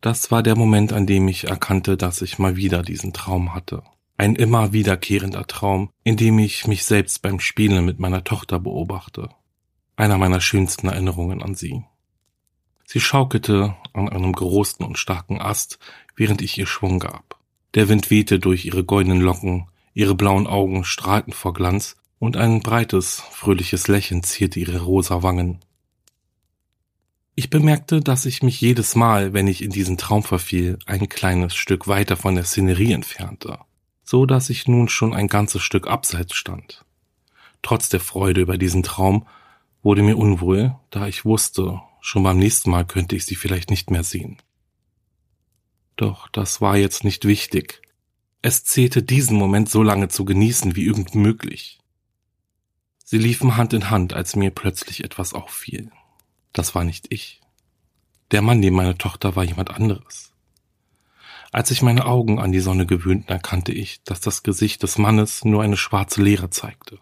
Das 0.00 0.30
war 0.30 0.44
der 0.44 0.56
Moment, 0.56 0.92
an 0.92 1.06
dem 1.06 1.26
ich 1.26 1.48
erkannte, 1.48 1.96
dass 1.96 2.22
ich 2.22 2.38
mal 2.38 2.54
wieder 2.54 2.82
diesen 2.82 3.12
Traum 3.12 3.52
hatte. 3.52 3.82
Ein 4.16 4.36
immer 4.36 4.72
wiederkehrender 4.72 5.48
Traum, 5.48 5.90
in 6.04 6.16
dem 6.16 6.38
ich 6.38 6.68
mich 6.68 6.84
selbst 6.84 7.20
beim 7.20 7.40
Spielen 7.40 7.84
mit 7.84 7.98
meiner 7.98 8.22
Tochter 8.22 8.60
beobachte. 8.60 9.30
Einer 10.00 10.16
meiner 10.16 10.40
schönsten 10.40 10.88
Erinnerungen 10.88 11.42
an 11.42 11.54
sie. 11.54 11.84
Sie 12.86 13.00
schaukelte 13.00 13.76
an 13.92 14.08
einem 14.08 14.32
großen 14.32 14.82
und 14.82 14.96
starken 14.96 15.38
Ast, 15.42 15.78
während 16.16 16.40
ich 16.40 16.56
ihr 16.56 16.66
Schwung 16.66 17.00
gab. 17.00 17.38
Der 17.74 17.90
Wind 17.90 18.10
wehte 18.10 18.38
durch 18.38 18.64
ihre 18.64 18.82
goldenen 18.82 19.20
Locken, 19.20 19.66
ihre 19.92 20.14
blauen 20.14 20.46
Augen 20.46 20.84
strahlten 20.84 21.34
vor 21.34 21.52
Glanz, 21.52 21.96
und 22.18 22.38
ein 22.38 22.60
breites, 22.60 23.22
fröhliches 23.30 23.88
Lächeln 23.88 24.22
zierte 24.22 24.58
ihre 24.58 24.80
rosa 24.80 25.22
Wangen. 25.22 25.58
Ich 27.34 27.50
bemerkte, 27.50 28.00
dass 28.00 28.24
ich 28.24 28.42
mich 28.42 28.58
jedes 28.58 28.94
Mal, 28.94 29.34
wenn 29.34 29.48
ich 29.48 29.60
in 29.60 29.70
diesen 29.70 29.98
Traum 29.98 30.22
verfiel, 30.22 30.78
ein 30.86 31.10
kleines 31.10 31.54
Stück 31.54 31.88
weiter 31.88 32.16
von 32.16 32.36
der 32.36 32.44
Szenerie 32.44 32.92
entfernte, 32.92 33.58
so 34.02 34.24
dass 34.24 34.48
ich 34.48 34.66
nun 34.66 34.88
schon 34.88 35.12
ein 35.12 35.28
ganzes 35.28 35.60
Stück 35.60 35.88
abseits 35.88 36.34
stand. 36.34 36.86
Trotz 37.60 37.90
der 37.90 38.00
Freude 38.00 38.40
über 38.40 38.56
diesen 38.56 38.82
Traum 38.82 39.26
wurde 39.82 40.02
mir 40.02 40.16
unwohl, 40.16 40.76
da 40.90 41.06
ich 41.06 41.24
wusste, 41.24 41.80
Schon 42.00 42.22
beim 42.22 42.38
nächsten 42.38 42.70
Mal 42.70 42.86
könnte 42.86 43.14
ich 43.14 43.26
sie 43.26 43.36
vielleicht 43.36 43.70
nicht 43.70 43.90
mehr 43.90 44.04
sehen. 44.04 44.38
Doch 45.96 46.28
das 46.28 46.60
war 46.62 46.76
jetzt 46.76 47.04
nicht 47.04 47.26
wichtig. 47.26 47.82
Es 48.42 48.64
zählte 48.64 49.02
diesen 49.02 49.36
Moment 49.36 49.68
so 49.68 49.82
lange 49.82 50.08
zu 50.08 50.24
genießen 50.24 50.76
wie 50.76 50.86
irgend 50.86 51.14
möglich. 51.14 51.78
Sie 53.04 53.18
liefen 53.18 53.56
Hand 53.56 53.74
in 53.74 53.90
Hand, 53.90 54.14
als 54.14 54.34
mir 54.34 54.50
plötzlich 54.50 55.04
etwas 55.04 55.34
auffiel. 55.34 55.90
Das 56.52 56.74
war 56.74 56.84
nicht 56.84 57.12
ich. 57.12 57.40
Der 58.30 58.40
Mann 58.40 58.60
neben 58.60 58.76
meiner 58.76 58.96
Tochter 58.96 59.36
war 59.36 59.44
jemand 59.44 59.70
anderes. 59.70 60.32
Als 61.52 61.70
ich 61.70 61.82
meine 61.82 62.06
Augen 62.06 62.38
an 62.38 62.52
die 62.52 62.60
Sonne 62.60 62.86
gewöhnten, 62.86 63.28
erkannte 63.28 63.72
ich, 63.72 64.02
dass 64.04 64.20
das 64.20 64.42
Gesicht 64.42 64.82
des 64.84 64.96
Mannes 64.96 65.44
nur 65.44 65.62
eine 65.62 65.76
schwarze 65.76 66.22
Leere 66.22 66.48
zeigte. 66.48 66.98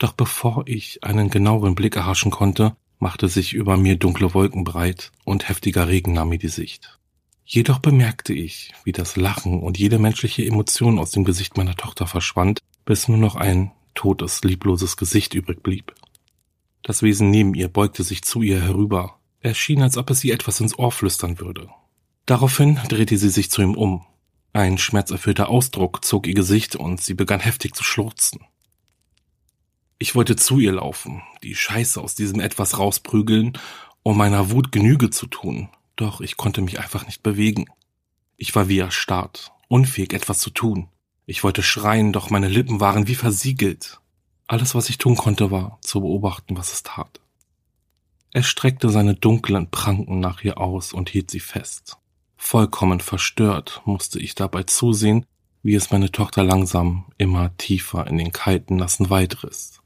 Doch 0.00 0.12
bevor 0.12 0.64
ich 0.66 1.04
einen 1.04 1.28
genaueren 1.28 1.74
Blick 1.74 1.94
erhaschen 1.94 2.30
konnte, 2.30 2.74
machte 2.98 3.28
sich 3.28 3.52
über 3.52 3.76
mir 3.76 3.96
dunkle 3.96 4.32
Wolken 4.32 4.64
breit 4.64 5.12
und 5.24 5.50
heftiger 5.50 5.88
Regen 5.88 6.14
nahm 6.14 6.30
mir 6.30 6.38
die 6.38 6.48
Sicht. 6.48 6.98
Jedoch 7.44 7.80
bemerkte 7.80 8.32
ich, 8.32 8.72
wie 8.82 8.92
das 8.92 9.16
Lachen 9.16 9.60
und 9.60 9.78
jede 9.78 9.98
menschliche 9.98 10.42
Emotion 10.46 10.98
aus 10.98 11.10
dem 11.10 11.24
Gesicht 11.24 11.58
meiner 11.58 11.76
Tochter 11.76 12.06
verschwand, 12.06 12.60
bis 12.86 13.08
nur 13.08 13.18
noch 13.18 13.36
ein 13.36 13.72
totes, 13.94 14.42
liebloses 14.42 14.96
Gesicht 14.96 15.34
übrig 15.34 15.62
blieb. 15.62 15.94
Das 16.82 17.02
Wesen 17.02 17.28
neben 17.28 17.52
ihr 17.52 17.68
beugte 17.68 18.02
sich 18.02 18.22
zu 18.22 18.40
ihr 18.40 18.62
herüber. 18.62 19.18
Er 19.40 19.52
schien, 19.52 19.82
als 19.82 19.98
ob 19.98 20.08
es 20.08 20.24
ihr 20.24 20.32
etwas 20.32 20.60
ins 20.60 20.78
Ohr 20.78 20.92
flüstern 20.92 21.40
würde. 21.40 21.68
Daraufhin 22.24 22.78
drehte 22.88 23.18
sie 23.18 23.28
sich 23.28 23.50
zu 23.50 23.60
ihm 23.60 23.74
um. 23.74 24.06
Ein 24.54 24.78
schmerzerfüllter 24.78 25.50
Ausdruck 25.50 26.02
zog 26.06 26.26
ihr 26.26 26.34
Gesicht 26.34 26.74
und 26.74 27.02
sie 27.02 27.14
begann 27.14 27.40
heftig 27.40 27.74
zu 27.74 27.84
schluchzen. 27.84 28.40
Ich 30.02 30.14
wollte 30.14 30.34
zu 30.34 30.58
ihr 30.58 30.72
laufen, 30.72 31.20
die 31.42 31.54
Scheiße 31.54 32.00
aus 32.00 32.14
diesem 32.14 32.40
etwas 32.40 32.78
rausprügeln, 32.78 33.58
um 34.02 34.16
meiner 34.16 34.50
Wut 34.50 34.72
Genüge 34.72 35.10
zu 35.10 35.26
tun, 35.26 35.68
doch 35.94 36.22
ich 36.22 36.38
konnte 36.38 36.62
mich 36.62 36.80
einfach 36.80 37.04
nicht 37.04 37.22
bewegen. 37.22 37.66
Ich 38.38 38.54
war 38.54 38.70
wie 38.70 38.78
erstarrt, 38.78 39.52
unfähig 39.68 40.14
etwas 40.14 40.38
zu 40.38 40.48
tun. 40.48 40.88
Ich 41.26 41.44
wollte 41.44 41.62
schreien, 41.62 42.14
doch 42.14 42.30
meine 42.30 42.48
Lippen 42.48 42.80
waren 42.80 43.08
wie 43.08 43.14
versiegelt. 43.14 44.00
Alles, 44.46 44.74
was 44.74 44.88
ich 44.88 44.96
tun 44.96 45.16
konnte, 45.16 45.50
war 45.50 45.78
zu 45.82 46.00
beobachten, 46.00 46.56
was 46.56 46.72
es 46.72 46.82
tat. 46.82 47.20
Er 48.32 48.42
streckte 48.42 48.88
seine 48.88 49.16
dunklen 49.16 49.70
Pranken 49.70 50.18
nach 50.18 50.42
ihr 50.42 50.56
aus 50.56 50.94
und 50.94 51.10
hielt 51.10 51.30
sie 51.30 51.40
fest. 51.40 51.98
Vollkommen 52.38 53.00
verstört 53.00 53.82
musste 53.84 54.18
ich 54.18 54.34
dabei 54.34 54.62
zusehen, 54.62 55.26
wie 55.62 55.74
es 55.74 55.90
meine 55.90 56.10
Tochter 56.10 56.42
langsam 56.42 57.12
immer 57.18 57.54
tiefer 57.58 58.06
in 58.06 58.16
den 58.16 58.32
kalten, 58.32 58.76
nassen 58.76 59.10
Wald 59.10 59.44
riss. 59.44 59.79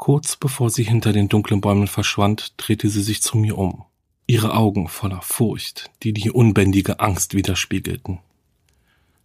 Kurz 0.00 0.34
bevor 0.34 0.70
sie 0.70 0.84
hinter 0.84 1.12
den 1.12 1.28
dunklen 1.28 1.60
Bäumen 1.60 1.86
verschwand, 1.86 2.54
drehte 2.56 2.88
sie 2.88 3.02
sich 3.02 3.20
zu 3.20 3.36
mir 3.36 3.58
um, 3.58 3.84
ihre 4.26 4.54
Augen 4.54 4.88
voller 4.88 5.20
Furcht, 5.20 5.90
die 6.02 6.14
die 6.14 6.30
unbändige 6.30 7.00
Angst 7.00 7.34
widerspiegelten. 7.34 8.18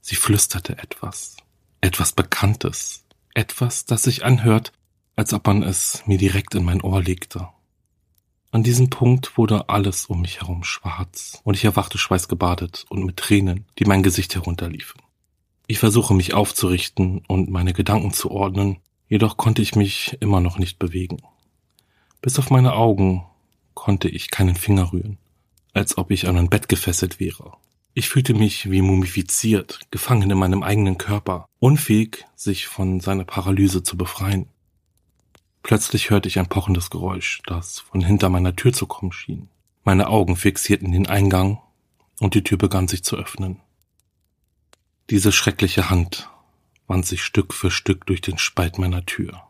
Sie 0.02 0.18
flüsterte 0.18 0.78
etwas, 0.78 1.38
etwas 1.80 2.12
Bekanntes, 2.12 3.06
etwas, 3.34 3.86
das 3.86 4.04
sich 4.04 4.26
anhört, 4.26 4.74
als 5.16 5.32
ob 5.32 5.48
man 5.48 5.64
es 5.64 6.04
mir 6.08 6.18
direkt 6.18 6.56
in 6.56 6.66
mein 6.66 6.82
Ohr 6.82 7.02
legte. 7.02 7.48
An 8.52 8.64
diesem 8.64 8.90
Punkt 8.90 9.38
wurde 9.38 9.70
alles 9.70 10.08
um 10.08 10.20
mich 10.20 10.42
herum 10.42 10.66
schwarz 10.66 11.40
und 11.46 11.54
ich 11.54 11.64
erwachte 11.64 11.98
schweißgebadet 11.98 12.86
und 12.90 13.06
mit 13.06 13.16
Tränen, 13.16 13.64
die 13.80 13.86
mein 13.86 14.04
Gesicht 14.04 14.36
herunterliefen. 14.36 15.02
Ich 15.68 15.80
versuche 15.80 16.14
mich 16.14 16.34
aufzurichten 16.34 17.24
und 17.30 17.50
meine 17.50 17.72
Gedanken 17.72 18.12
zu 18.12 18.30
ordnen, 18.30 18.82
jedoch 19.08 19.38
konnte 19.38 19.62
ich 19.62 19.76
mich 19.76 20.18
immer 20.20 20.40
noch 20.40 20.58
nicht 20.58 20.80
bewegen. 20.80 21.18
Bis 22.22 22.40
auf 22.40 22.50
meine 22.50 22.74
Augen 22.74 23.26
konnte 23.74 24.10
ich 24.10 24.32
keinen 24.32 24.56
Finger 24.56 24.92
rühren, 24.92 25.18
als 25.74 25.98
ob 25.98 26.12
ich 26.12 26.28
an 26.28 26.38
ein 26.38 26.50
Bett 26.50 26.70
gefesselt 26.70 27.20
wäre. 27.20 27.54
Ich 27.94 28.10
fühlte 28.10 28.34
mich 28.34 28.70
wie 28.70 28.82
mumifiziert, 28.82 29.80
gefangen 29.92 30.30
in 30.30 30.38
meinem 30.38 30.64
eigenen 30.64 30.98
Körper, 30.98 31.48
unfähig, 31.60 32.26
sich 32.36 32.68
von 32.68 33.00
seiner 33.00 33.24
Paralyse 33.24 33.84
zu 33.84 33.96
befreien. 33.96 34.48
Plötzlich 35.64 36.10
hörte 36.10 36.28
ich 36.28 36.38
ein 36.38 36.50
pochendes 36.50 36.90
Geräusch, 36.90 37.42
das 37.46 37.80
von 37.80 38.02
hinter 38.02 38.30
meiner 38.30 38.56
Tür 38.56 38.74
zu 38.74 38.86
kommen 38.86 39.12
schien. 39.12 39.50
Meine 39.84 40.08
Augen 40.08 40.36
fixierten 40.36 40.92
den 40.92 41.08
Eingang 41.08 41.62
und 42.20 42.34
die 42.34 42.44
Tür 42.44 42.58
begann 42.58 42.88
sich 42.88 43.04
zu 43.04 43.16
öffnen. 43.16 43.62
Diese 45.10 45.32
schreckliche 45.32 45.90
Hand 45.90 46.30
wand 46.88 47.06
sich 47.06 47.24
Stück 47.24 47.54
für 47.54 47.72
Stück 47.72 48.06
durch 48.06 48.22
den 48.22 48.38
Spalt 48.38 48.78
meiner 48.78 49.06
Tür. 49.06 49.44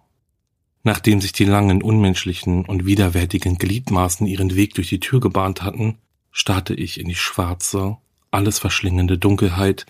Nachdem 0.84 1.20
sich 1.20 1.34
die 1.34 1.46
langen, 1.46 1.82
unmenschlichen 1.82 2.66
und 2.66 2.86
widerwärtigen 2.86 3.58
Gliedmaßen 3.58 4.28
ihren 4.28 4.56
Weg 4.56 4.76
durch 4.76 4.90
die 4.90 5.00
Tür 5.00 5.20
gebahnt 5.20 5.64
hatten, 5.64 5.98
starrte 6.32 6.74
ich 6.76 7.00
in 7.00 7.08
die 7.08 7.16
schwarze, 7.16 7.98
alles 8.30 8.60
verschlingende 8.60 9.18
Dunkelheit, 9.18 9.86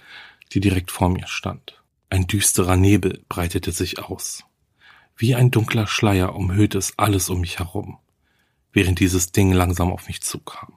die 0.53 0.59
direkt 0.59 0.91
vor 0.91 1.09
mir 1.09 1.27
stand. 1.27 1.81
Ein 2.09 2.27
düsterer 2.27 2.77
Nebel 2.77 3.23
breitete 3.27 3.71
sich 3.71 3.99
aus. 3.99 4.45
Wie 5.17 5.35
ein 5.35 5.51
dunkler 5.51 5.87
Schleier 5.87 6.35
umhüllte 6.35 6.77
es 6.77 6.97
alles 6.97 7.29
um 7.29 7.41
mich 7.41 7.59
herum, 7.59 7.97
während 8.71 8.99
dieses 8.99 9.31
Ding 9.31 9.51
langsam 9.51 9.91
auf 9.91 10.07
mich 10.07 10.21
zukam. 10.21 10.73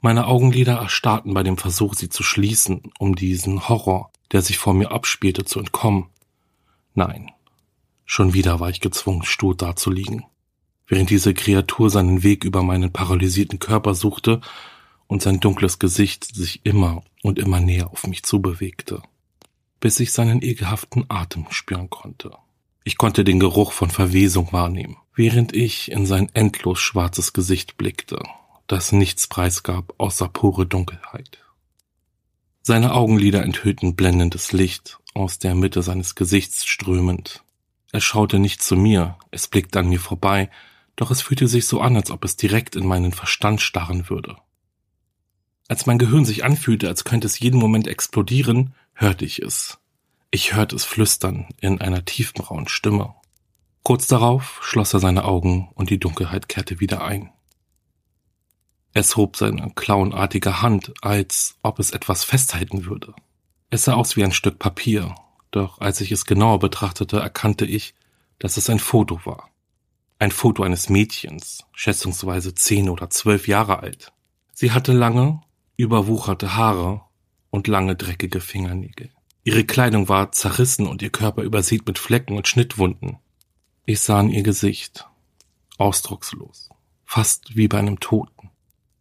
Meine 0.00 0.26
Augenlider 0.26 0.78
erstarrten 0.78 1.34
bei 1.34 1.42
dem 1.42 1.58
Versuch, 1.58 1.94
sie 1.94 2.08
zu 2.08 2.22
schließen, 2.22 2.92
um 2.98 3.16
diesen 3.16 3.68
Horror, 3.68 4.12
der 4.32 4.42
sich 4.42 4.58
vor 4.58 4.74
mir 4.74 4.92
abspielte, 4.92 5.44
zu 5.44 5.58
entkommen. 5.58 6.06
Nein, 6.94 7.30
schon 8.04 8.34
wieder 8.34 8.60
war 8.60 8.70
ich 8.70 8.80
gezwungen, 8.80 9.24
stur 9.24 9.56
dazuliegen, 9.56 10.24
während 10.86 11.10
diese 11.10 11.34
Kreatur 11.34 11.90
seinen 11.90 12.22
Weg 12.22 12.44
über 12.44 12.62
meinen 12.62 12.92
paralysierten 12.92 13.58
Körper 13.58 13.94
suchte 13.94 14.40
und 15.06 15.22
sein 15.22 15.40
dunkles 15.40 15.78
Gesicht 15.78 16.24
sich 16.24 16.60
immer 16.64 17.02
und 17.22 17.38
immer 17.38 17.60
näher 17.60 17.90
auf 17.90 18.06
mich 18.06 18.22
zubewegte, 18.22 19.02
bis 19.80 20.00
ich 20.00 20.12
seinen 20.12 20.42
ekelhaften 20.42 21.06
Atem 21.08 21.46
spüren 21.50 21.90
konnte. 21.90 22.32
Ich 22.84 22.96
konnte 22.96 23.24
den 23.24 23.40
Geruch 23.40 23.72
von 23.72 23.90
Verwesung 23.90 24.52
wahrnehmen, 24.52 24.96
während 25.14 25.54
ich 25.54 25.90
in 25.90 26.06
sein 26.06 26.30
endlos 26.34 26.80
schwarzes 26.80 27.32
Gesicht 27.32 27.76
blickte, 27.76 28.22
das 28.66 28.92
nichts 28.92 29.26
preisgab 29.26 29.94
außer 29.98 30.28
pure 30.28 30.66
Dunkelheit. 30.66 31.38
Seine 32.62 32.94
Augenlider 32.94 33.42
enthüllten 33.42 33.96
blendendes 33.96 34.52
Licht, 34.52 34.98
aus 35.14 35.38
der 35.38 35.54
Mitte 35.54 35.82
seines 35.82 36.14
Gesichts 36.14 36.66
strömend. 36.66 37.42
Er 37.92 38.00
schaute 38.00 38.38
nicht 38.38 38.62
zu 38.62 38.76
mir, 38.76 39.16
es 39.30 39.48
blickte 39.48 39.78
an 39.78 39.88
mir 39.88 40.00
vorbei, 40.00 40.50
doch 40.96 41.10
es 41.10 41.22
fühlte 41.22 41.48
sich 41.48 41.66
so 41.66 41.80
an, 41.80 41.96
als 41.96 42.10
ob 42.10 42.24
es 42.24 42.36
direkt 42.36 42.76
in 42.76 42.86
meinen 42.86 43.12
Verstand 43.12 43.60
starren 43.60 44.10
würde. 44.10 44.36
Als 45.68 45.86
mein 45.86 45.98
Gehirn 45.98 46.24
sich 46.24 46.44
anfühlte, 46.44 46.88
als 46.88 47.04
könnte 47.04 47.26
es 47.26 47.38
jeden 47.38 47.58
Moment 47.58 47.86
explodieren, 47.86 48.74
hörte 48.94 49.24
ich 49.24 49.40
es, 49.40 49.78
ich 50.30 50.54
hörte 50.54 50.76
es 50.76 50.84
flüstern 50.84 51.46
in 51.60 51.80
einer 51.80 52.04
tiefbraunen 52.04 52.68
Stimme. 52.68 53.14
Kurz 53.82 54.06
darauf 54.06 54.60
schloss 54.62 54.92
er 54.92 55.00
seine 55.00 55.24
Augen 55.24 55.70
und 55.74 55.88
die 55.88 55.98
Dunkelheit 55.98 56.48
kehrte 56.48 56.80
wieder 56.80 57.02
ein. 57.02 57.30
Es 58.94 59.16
hob 59.16 59.36
seine 59.36 59.70
klauenartige 59.74 60.62
Hand, 60.62 60.92
als 61.02 61.56
ob 61.62 61.78
es 61.78 61.90
etwas 61.90 62.24
festhalten 62.24 62.86
würde. 62.86 63.14
Es 63.70 63.84
sah 63.84 63.94
aus 63.94 64.16
wie 64.16 64.24
ein 64.24 64.32
Stück 64.32 64.58
Papier, 64.58 65.14
doch 65.50 65.80
als 65.80 66.00
ich 66.00 66.10
es 66.12 66.24
genauer 66.24 66.58
betrachtete, 66.58 67.18
erkannte 67.18 67.64
ich, 67.66 67.94
dass 68.38 68.56
es 68.56 68.70
ein 68.70 68.78
Foto 68.78 69.20
war. 69.24 69.50
Ein 70.18 70.30
Foto 70.30 70.62
eines 70.62 70.88
Mädchens, 70.88 71.64
schätzungsweise 71.72 72.54
zehn 72.54 72.88
oder 72.88 73.10
zwölf 73.10 73.46
Jahre 73.46 73.80
alt. 73.80 74.12
Sie 74.52 74.72
hatte 74.72 74.92
lange, 74.92 75.40
überwucherte 75.76 76.56
Haare 76.56 77.02
und 77.50 77.68
lange 77.68 77.94
dreckige 77.94 78.40
Fingernägel. 78.40 79.10
Ihre 79.44 79.64
Kleidung 79.64 80.08
war 80.08 80.32
zerrissen 80.32 80.86
und 80.86 81.00
ihr 81.02 81.10
Körper 81.10 81.42
übersät 81.42 81.86
mit 81.86 81.98
Flecken 81.98 82.36
und 82.36 82.48
Schnittwunden. 82.48 83.18
Ich 83.86 84.00
sah 84.00 84.20
in 84.20 84.30
ihr 84.30 84.42
Gesicht, 84.42 85.06
ausdruckslos, 85.78 86.68
fast 87.04 87.56
wie 87.56 87.68
bei 87.68 87.78
einem 87.78 88.00
Toten. 88.00 88.37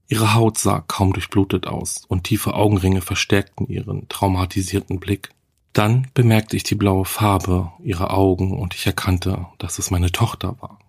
Ihre 0.09 0.33
Haut 0.33 0.57
sah 0.57 0.79
kaum 0.87 1.11
durchblutet 1.11 1.67
aus 1.67 2.03
und 2.07 2.23
tiefe 2.23 2.53
Augenringe 2.53 3.01
verstärkten 3.01 3.67
ihren 3.67 4.07
traumatisierten 4.07 4.99
Blick. 4.99 5.31
Dann 5.73 6.07
bemerkte 6.13 6.55
ich 6.55 6.63
die 6.63 6.75
blaue 6.75 7.05
Farbe 7.05 7.71
ihrer 7.83 8.13
Augen 8.13 8.57
und 8.57 8.73
ich 8.73 8.85
erkannte, 8.85 9.47
dass 9.57 9.79
es 9.79 9.91
meine 9.91 10.11
Tochter 10.11 10.55
war. 10.61 10.79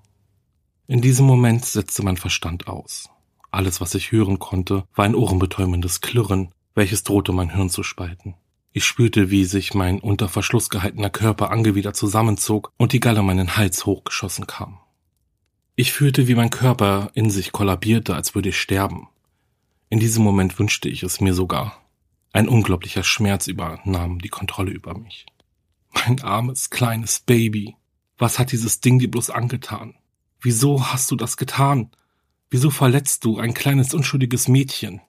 In 0.86 1.02
diesem 1.02 1.26
Moment 1.26 1.64
setzte 1.64 2.02
mein 2.02 2.16
Verstand 2.16 2.68
aus. 2.68 3.10
Alles, 3.50 3.80
was 3.80 3.94
ich 3.94 4.12
hören 4.12 4.38
konnte, 4.38 4.84
war 4.94 5.04
ein 5.04 5.14
ohrenbetäubendes 5.14 6.00
Klirren, 6.00 6.50
welches 6.74 7.02
drohte 7.02 7.32
mein 7.32 7.50
Hirn 7.50 7.70
zu 7.70 7.82
spalten. 7.82 8.34
Ich 8.72 8.84
spürte, 8.84 9.30
wie 9.30 9.44
sich 9.44 9.74
mein 9.74 9.98
unter 9.98 10.28
Verschluss 10.28 10.70
gehaltener 10.70 11.10
Körper 11.10 11.50
angewidert 11.50 11.96
zusammenzog 11.96 12.72
und 12.76 12.92
die 12.92 13.00
Galle 13.00 13.22
meinen 13.22 13.56
Hals 13.56 13.84
hochgeschossen 13.84 14.46
kam. 14.46 14.78
Ich 15.80 15.92
fühlte, 15.92 16.26
wie 16.26 16.34
mein 16.34 16.50
Körper 16.50 17.12
in 17.14 17.30
sich 17.30 17.52
kollabierte, 17.52 18.16
als 18.16 18.34
würde 18.34 18.48
ich 18.48 18.60
sterben. 18.60 19.06
In 19.88 20.00
diesem 20.00 20.24
Moment 20.24 20.58
wünschte 20.58 20.88
ich 20.88 21.04
es 21.04 21.20
mir 21.20 21.34
sogar. 21.34 21.80
Ein 22.32 22.48
unglaublicher 22.48 23.04
Schmerz 23.04 23.46
übernahm 23.46 24.18
die 24.18 24.28
Kontrolle 24.28 24.72
über 24.72 24.98
mich. 24.98 25.24
Mein 25.92 26.20
armes, 26.20 26.70
kleines 26.70 27.20
Baby. 27.20 27.76
Was 28.16 28.40
hat 28.40 28.50
dieses 28.50 28.80
Ding 28.80 28.98
dir 28.98 29.08
bloß 29.08 29.30
angetan? 29.30 29.94
Wieso 30.40 30.84
hast 30.84 31.12
du 31.12 31.14
das 31.14 31.36
getan? 31.36 31.92
Wieso 32.50 32.70
verletzt 32.70 33.24
du 33.24 33.38
ein 33.38 33.54
kleines 33.54 33.94
unschuldiges 33.94 34.48
Mädchen? 34.48 35.00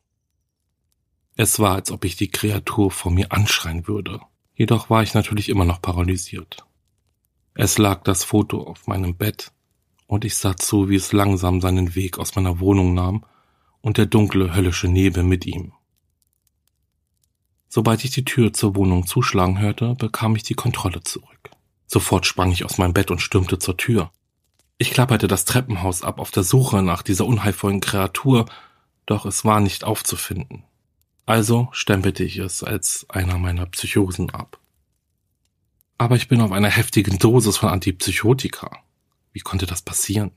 Es 1.35 1.57
war, 1.57 1.73
als 1.73 1.89
ob 1.89 2.05
ich 2.05 2.15
die 2.15 2.29
Kreatur 2.29 2.91
vor 2.91 3.11
mir 3.11 3.31
anschreien 3.31 3.87
würde. 3.87 4.21
Jedoch 4.53 4.91
war 4.91 5.01
ich 5.01 5.15
natürlich 5.15 5.49
immer 5.49 5.65
noch 5.65 5.81
paralysiert. 5.81 6.63
Es 7.55 7.79
lag 7.79 8.03
das 8.03 8.23
Foto 8.23 8.61
auf 8.61 8.85
meinem 8.85 9.15
Bett, 9.15 9.51
und 10.09 10.25
ich 10.25 10.37
sah 10.37 10.57
zu, 10.57 10.89
wie 10.89 10.95
es 10.95 11.13
langsam 11.13 11.61
seinen 11.61 11.93
Weg 11.93 12.17
aus 12.17 12.35
meiner 12.35 12.59
Wohnung 12.59 12.95
nahm 12.95 13.25
und 13.81 13.99
der 13.99 14.07
dunkle, 14.07 14.55
höllische 14.55 14.87
Nebel 14.87 15.23
mit 15.23 15.45
ihm. 15.45 15.71
Sobald 17.67 18.03
ich 18.03 18.09
die 18.09 18.25
Tür 18.25 18.51
zur 18.51 18.75
Wohnung 18.75 19.05
zuschlagen 19.05 19.59
hörte, 19.59 19.93
bekam 19.93 20.35
ich 20.35 20.41
die 20.41 20.55
Kontrolle 20.55 21.03
zurück. 21.03 21.51
Sofort 21.85 22.25
sprang 22.25 22.51
ich 22.51 22.65
aus 22.65 22.79
meinem 22.79 22.93
Bett 22.93 23.11
und 23.11 23.21
stürmte 23.21 23.59
zur 23.59 23.77
Tür. 23.77 24.11
Ich 24.79 24.89
klapperte 24.89 25.27
das 25.27 25.45
Treppenhaus 25.45 26.01
ab 26.01 26.19
auf 26.19 26.31
der 26.31 26.43
Suche 26.43 26.81
nach 26.81 27.03
dieser 27.03 27.27
unheilvollen 27.27 27.79
Kreatur, 27.79 28.45
doch 29.05 29.27
es 29.27 29.45
war 29.45 29.59
nicht 29.59 29.83
aufzufinden. 29.83 30.63
Also 31.27 31.69
stempelte 31.71 32.23
ich 32.23 32.37
es 32.37 32.63
als 32.63 33.05
einer 33.09 33.37
meiner 33.37 33.67
Psychosen 33.67 34.31
ab. 34.31 34.59
Aber 35.99 36.15
ich 36.15 36.27
bin 36.27 36.41
auf 36.41 36.51
einer 36.51 36.69
heftigen 36.69 37.19
Dosis 37.19 37.57
von 37.57 37.69
Antipsychotika. 37.69 38.79
Wie 39.31 39.39
konnte 39.39 39.65
das 39.65 39.81
passieren? 39.81 40.31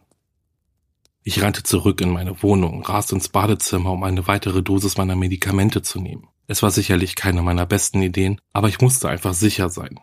Ich 1.25 1.41
rannte 1.41 1.63
zurück 1.63 2.01
in 2.01 2.11
meine 2.11 2.43
Wohnung, 2.43 2.85
raste 2.85 3.15
ins 3.15 3.29
Badezimmer, 3.29 3.93
um 3.93 4.03
eine 4.03 4.27
weitere 4.27 4.63
Dosis 4.63 4.97
meiner 4.97 5.15
Medikamente 5.15 5.83
zu 5.83 6.01
nehmen. 6.01 6.29
Es 6.49 6.63
war 6.63 6.71
sicherlich 6.71 7.15
keine 7.15 7.43
meiner 7.43 7.65
besten 7.65 8.03
Ideen, 8.03 8.41
aber 8.53 8.69
ich 8.69 8.81
musste 8.81 9.09
einfach 9.09 9.35
sicher 9.35 9.69
sein. 9.71 10.01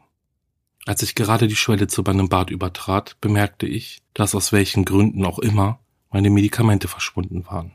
Als 0.85 1.01
ich 1.03 1.15
gerade 1.15 1.47
die 1.47 1.57
Schwelle 1.57 1.87
zu 1.87 2.01
meinem 2.03 2.29
Bad 2.29 2.49
übertrat, 2.49 3.19
bemerkte 3.19 3.67
ich, 3.67 4.01
dass 4.13 4.33
aus 4.33 4.51
welchen 4.51 4.85
Gründen 4.85 5.25
auch 5.25 5.39
immer 5.39 5.79
meine 6.09 6.29
Medikamente 6.29 6.87
verschwunden 6.87 7.45
waren. 7.45 7.73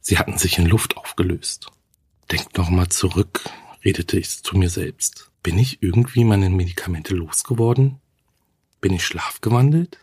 Sie 0.00 0.18
hatten 0.18 0.38
sich 0.38 0.58
in 0.58 0.66
Luft 0.66 0.96
aufgelöst. 0.96 1.70
Denk 2.32 2.56
noch 2.56 2.70
mal 2.70 2.88
zurück, 2.88 3.48
redete 3.84 4.18
ich 4.18 4.42
zu 4.42 4.56
mir 4.56 4.70
selbst. 4.70 5.30
Bin 5.42 5.58
ich 5.58 5.82
irgendwie 5.82 6.24
meine 6.24 6.50
Medikamente 6.50 7.14
losgeworden? 7.14 8.00
Bin 8.80 8.92
ich 8.92 9.04
schlafgewandelt? 9.04 10.00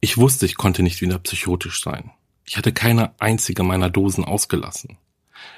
Ich 0.00 0.16
wusste, 0.16 0.46
ich 0.46 0.56
konnte 0.56 0.82
nicht 0.82 1.00
wieder 1.00 1.18
psychotisch 1.18 1.82
sein. 1.82 2.12
Ich 2.44 2.56
hatte 2.56 2.72
keine 2.72 3.20
einzige 3.20 3.62
meiner 3.62 3.90
Dosen 3.90 4.24
ausgelassen. 4.24 4.96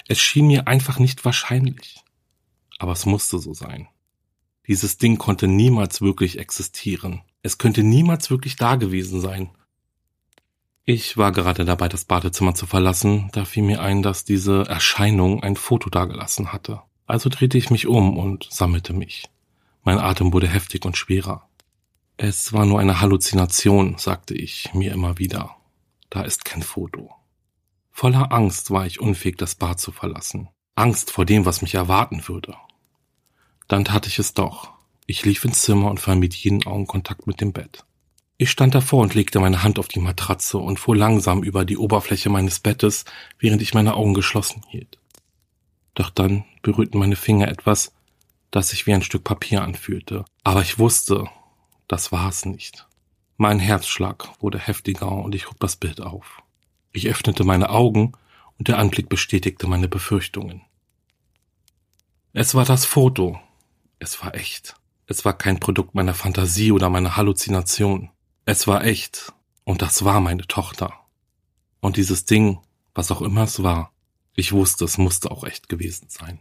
Es 0.08 0.18
schien 0.18 0.46
mir 0.46 0.66
einfach 0.66 0.98
nicht 0.98 1.24
wahrscheinlich. 1.24 2.02
Aber 2.78 2.92
es 2.92 3.06
musste 3.06 3.38
so 3.38 3.52
sein. 3.52 3.88
Dieses 4.66 4.98
Ding 4.98 5.18
konnte 5.18 5.46
niemals 5.46 6.00
wirklich 6.00 6.38
existieren. 6.38 7.22
Es 7.42 7.58
könnte 7.58 7.82
niemals 7.82 8.30
wirklich 8.30 8.56
da 8.56 8.76
gewesen 8.76 9.20
sein. 9.20 9.50
Ich 10.84 11.16
war 11.16 11.32
gerade 11.32 11.64
dabei, 11.64 11.88
das 11.88 12.04
Badezimmer 12.04 12.54
zu 12.54 12.66
verlassen, 12.66 13.28
da 13.32 13.44
fiel 13.44 13.62
mir 13.62 13.80
ein, 13.80 14.02
dass 14.02 14.24
diese 14.24 14.62
Erscheinung 14.66 15.42
ein 15.42 15.56
Foto 15.56 15.90
dagelassen 15.90 16.52
hatte. 16.52 16.82
Also 17.06 17.28
drehte 17.28 17.58
ich 17.58 17.70
mich 17.70 17.86
um 17.86 18.16
und 18.16 18.48
sammelte 18.50 18.92
mich. 18.92 19.28
Mein 19.82 19.98
Atem 19.98 20.32
wurde 20.32 20.48
heftig 20.48 20.84
und 20.84 20.96
schwerer. 20.96 21.49
Es 22.22 22.52
war 22.52 22.66
nur 22.66 22.80
eine 22.80 23.00
Halluzination, 23.00 23.96
sagte 23.96 24.34
ich 24.34 24.74
mir 24.74 24.92
immer 24.92 25.16
wieder. 25.16 25.56
Da 26.10 26.20
ist 26.20 26.44
kein 26.44 26.62
Foto. 26.62 27.14
Voller 27.92 28.30
Angst 28.30 28.70
war 28.70 28.84
ich 28.84 29.00
unfähig, 29.00 29.38
das 29.38 29.54
Bad 29.54 29.80
zu 29.80 29.90
verlassen. 29.90 30.50
Angst 30.74 31.10
vor 31.10 31.24
dem, 31.24 31.46
was 31.46 31.62
mich 31.62 31.76
erwarten 31.76 32.28
würde. 32.28 32.54
Dann 33.68 33.86
tat 33.86 34.06
ich 34.06 34.18
es 34.18 34.34
doch. 34.34 34.68
Ich 35.06 35.24
lief 35.24 35.46
ins 35.46 35.62
Zimmer 35.62 35.90
und 35.90 35.98
vermied 35.98 36.34
jeden 36.34 36.66
Augenkontakt 36.66 37.26
mit 37.26 37.40
dem 37.40 37.54
Bett. 37.54 37.86
Ich 38.36 38.50
stand 38.50 38.74
davor 38.74 39.00
und 39.00 39.14
legte 39.14 39.40
meine 39.40 39.62
Hand 39.62 39.78
auf 39.78 39.88
die 39.88 40.00
Matratze 40.00 40.58
und 40.58 40.78
fuhr 40.78 40.94
langsam 40.94 41.42
über 41.42 41.64
die 41.64 41.78
Oberfläche 41.78 42.28
meines 42.28 42.60
Bettes, 42.60 43.06
während 43.38 43.62
ich 43.62 43.72
meine 43.72 43.94
Augen 43.94 44.12
geschlossen 44.12 44.62
hielt. 44.68 44.98
Doch 45.94 46.10
dann 46.10 46.44
berührten 46.60 46.98
meine 46.98 47.16
Finger 47.16 47.48
etwas, 47.48 47.94
das 48.50 48.68
sich 48.68 48.86
wie 48.86 48.92
ein 48.92 49.02
Stück 49.02 49.24
Papier 49.24 49.62
anfühlte. 49.62 50.26
Aber 50.44 50.60
ich 50.60 50.78
wusste, 50.78 51.30
das 51.90 52.12
war 52.12 52.28
es 52.28 52.44
nicht. 52.44 52.86
Mein 53.36 53.58
Herzschlag 53.58 54.28
wurde 54.40 54.60
heftiger 54.60 55.10
und 55.10 55.34
ich 55.34 55.50
hob 55.50 55.58
das 55.58 55.74
Bild 55.74 56.00
auf. 56.00 56.40
Ich 56.92 57.08
öffnete 57.08 57.42
meine 57.42 57.70
Augen 57.70 58.12
und 58.58 58.68
der 58.68 58.78
Anblick 58.78 59.08
bestätigte 59.08 59.66
meine 59.66 59.88
Befürchtungen. 59.88 60.62
Es 62.32 62.54
war 62.54 62.64
das 62.64 62.84
Foto. 62.84 63.40
Es 63.98 64.22
war 64.22 64.36
echt. 64.36 64.76
Es 65.06 65.24
war 65.24 65.36
kein 65.36 65.58
Produkt 65.58 65.96
meiner 65.96 66.14
Fantasie 66.14 66.70
oder 66.70 66.90
meiner 66.90 67.16
Halluzination. 67.16 68.10
Es 68.44 68.68
war 68.68 68.84
echt. 68.84 69.32
Und 69.64 69.82
das 69.82 70.04
war 70.04 70.20
meine 70.20 70.46
Tochter. 70.46 70.94
Und 71.80 71.96
dieses 71.96 72.24
Ding, 72.24 72.60
was 72.94 73.10
auch 73.10 73.20
immer 73.20 73.42
es 73.42 73.64
war, 73.64 73.92
ich 74.36 74.52
wusste, 74.52 74.84
es 74.84 74.96
musste 74.96 75.32
auch 75.32 75.42
echt 75.42 75.68
gewesen 75.68 76.06
sein. 76.08 76.40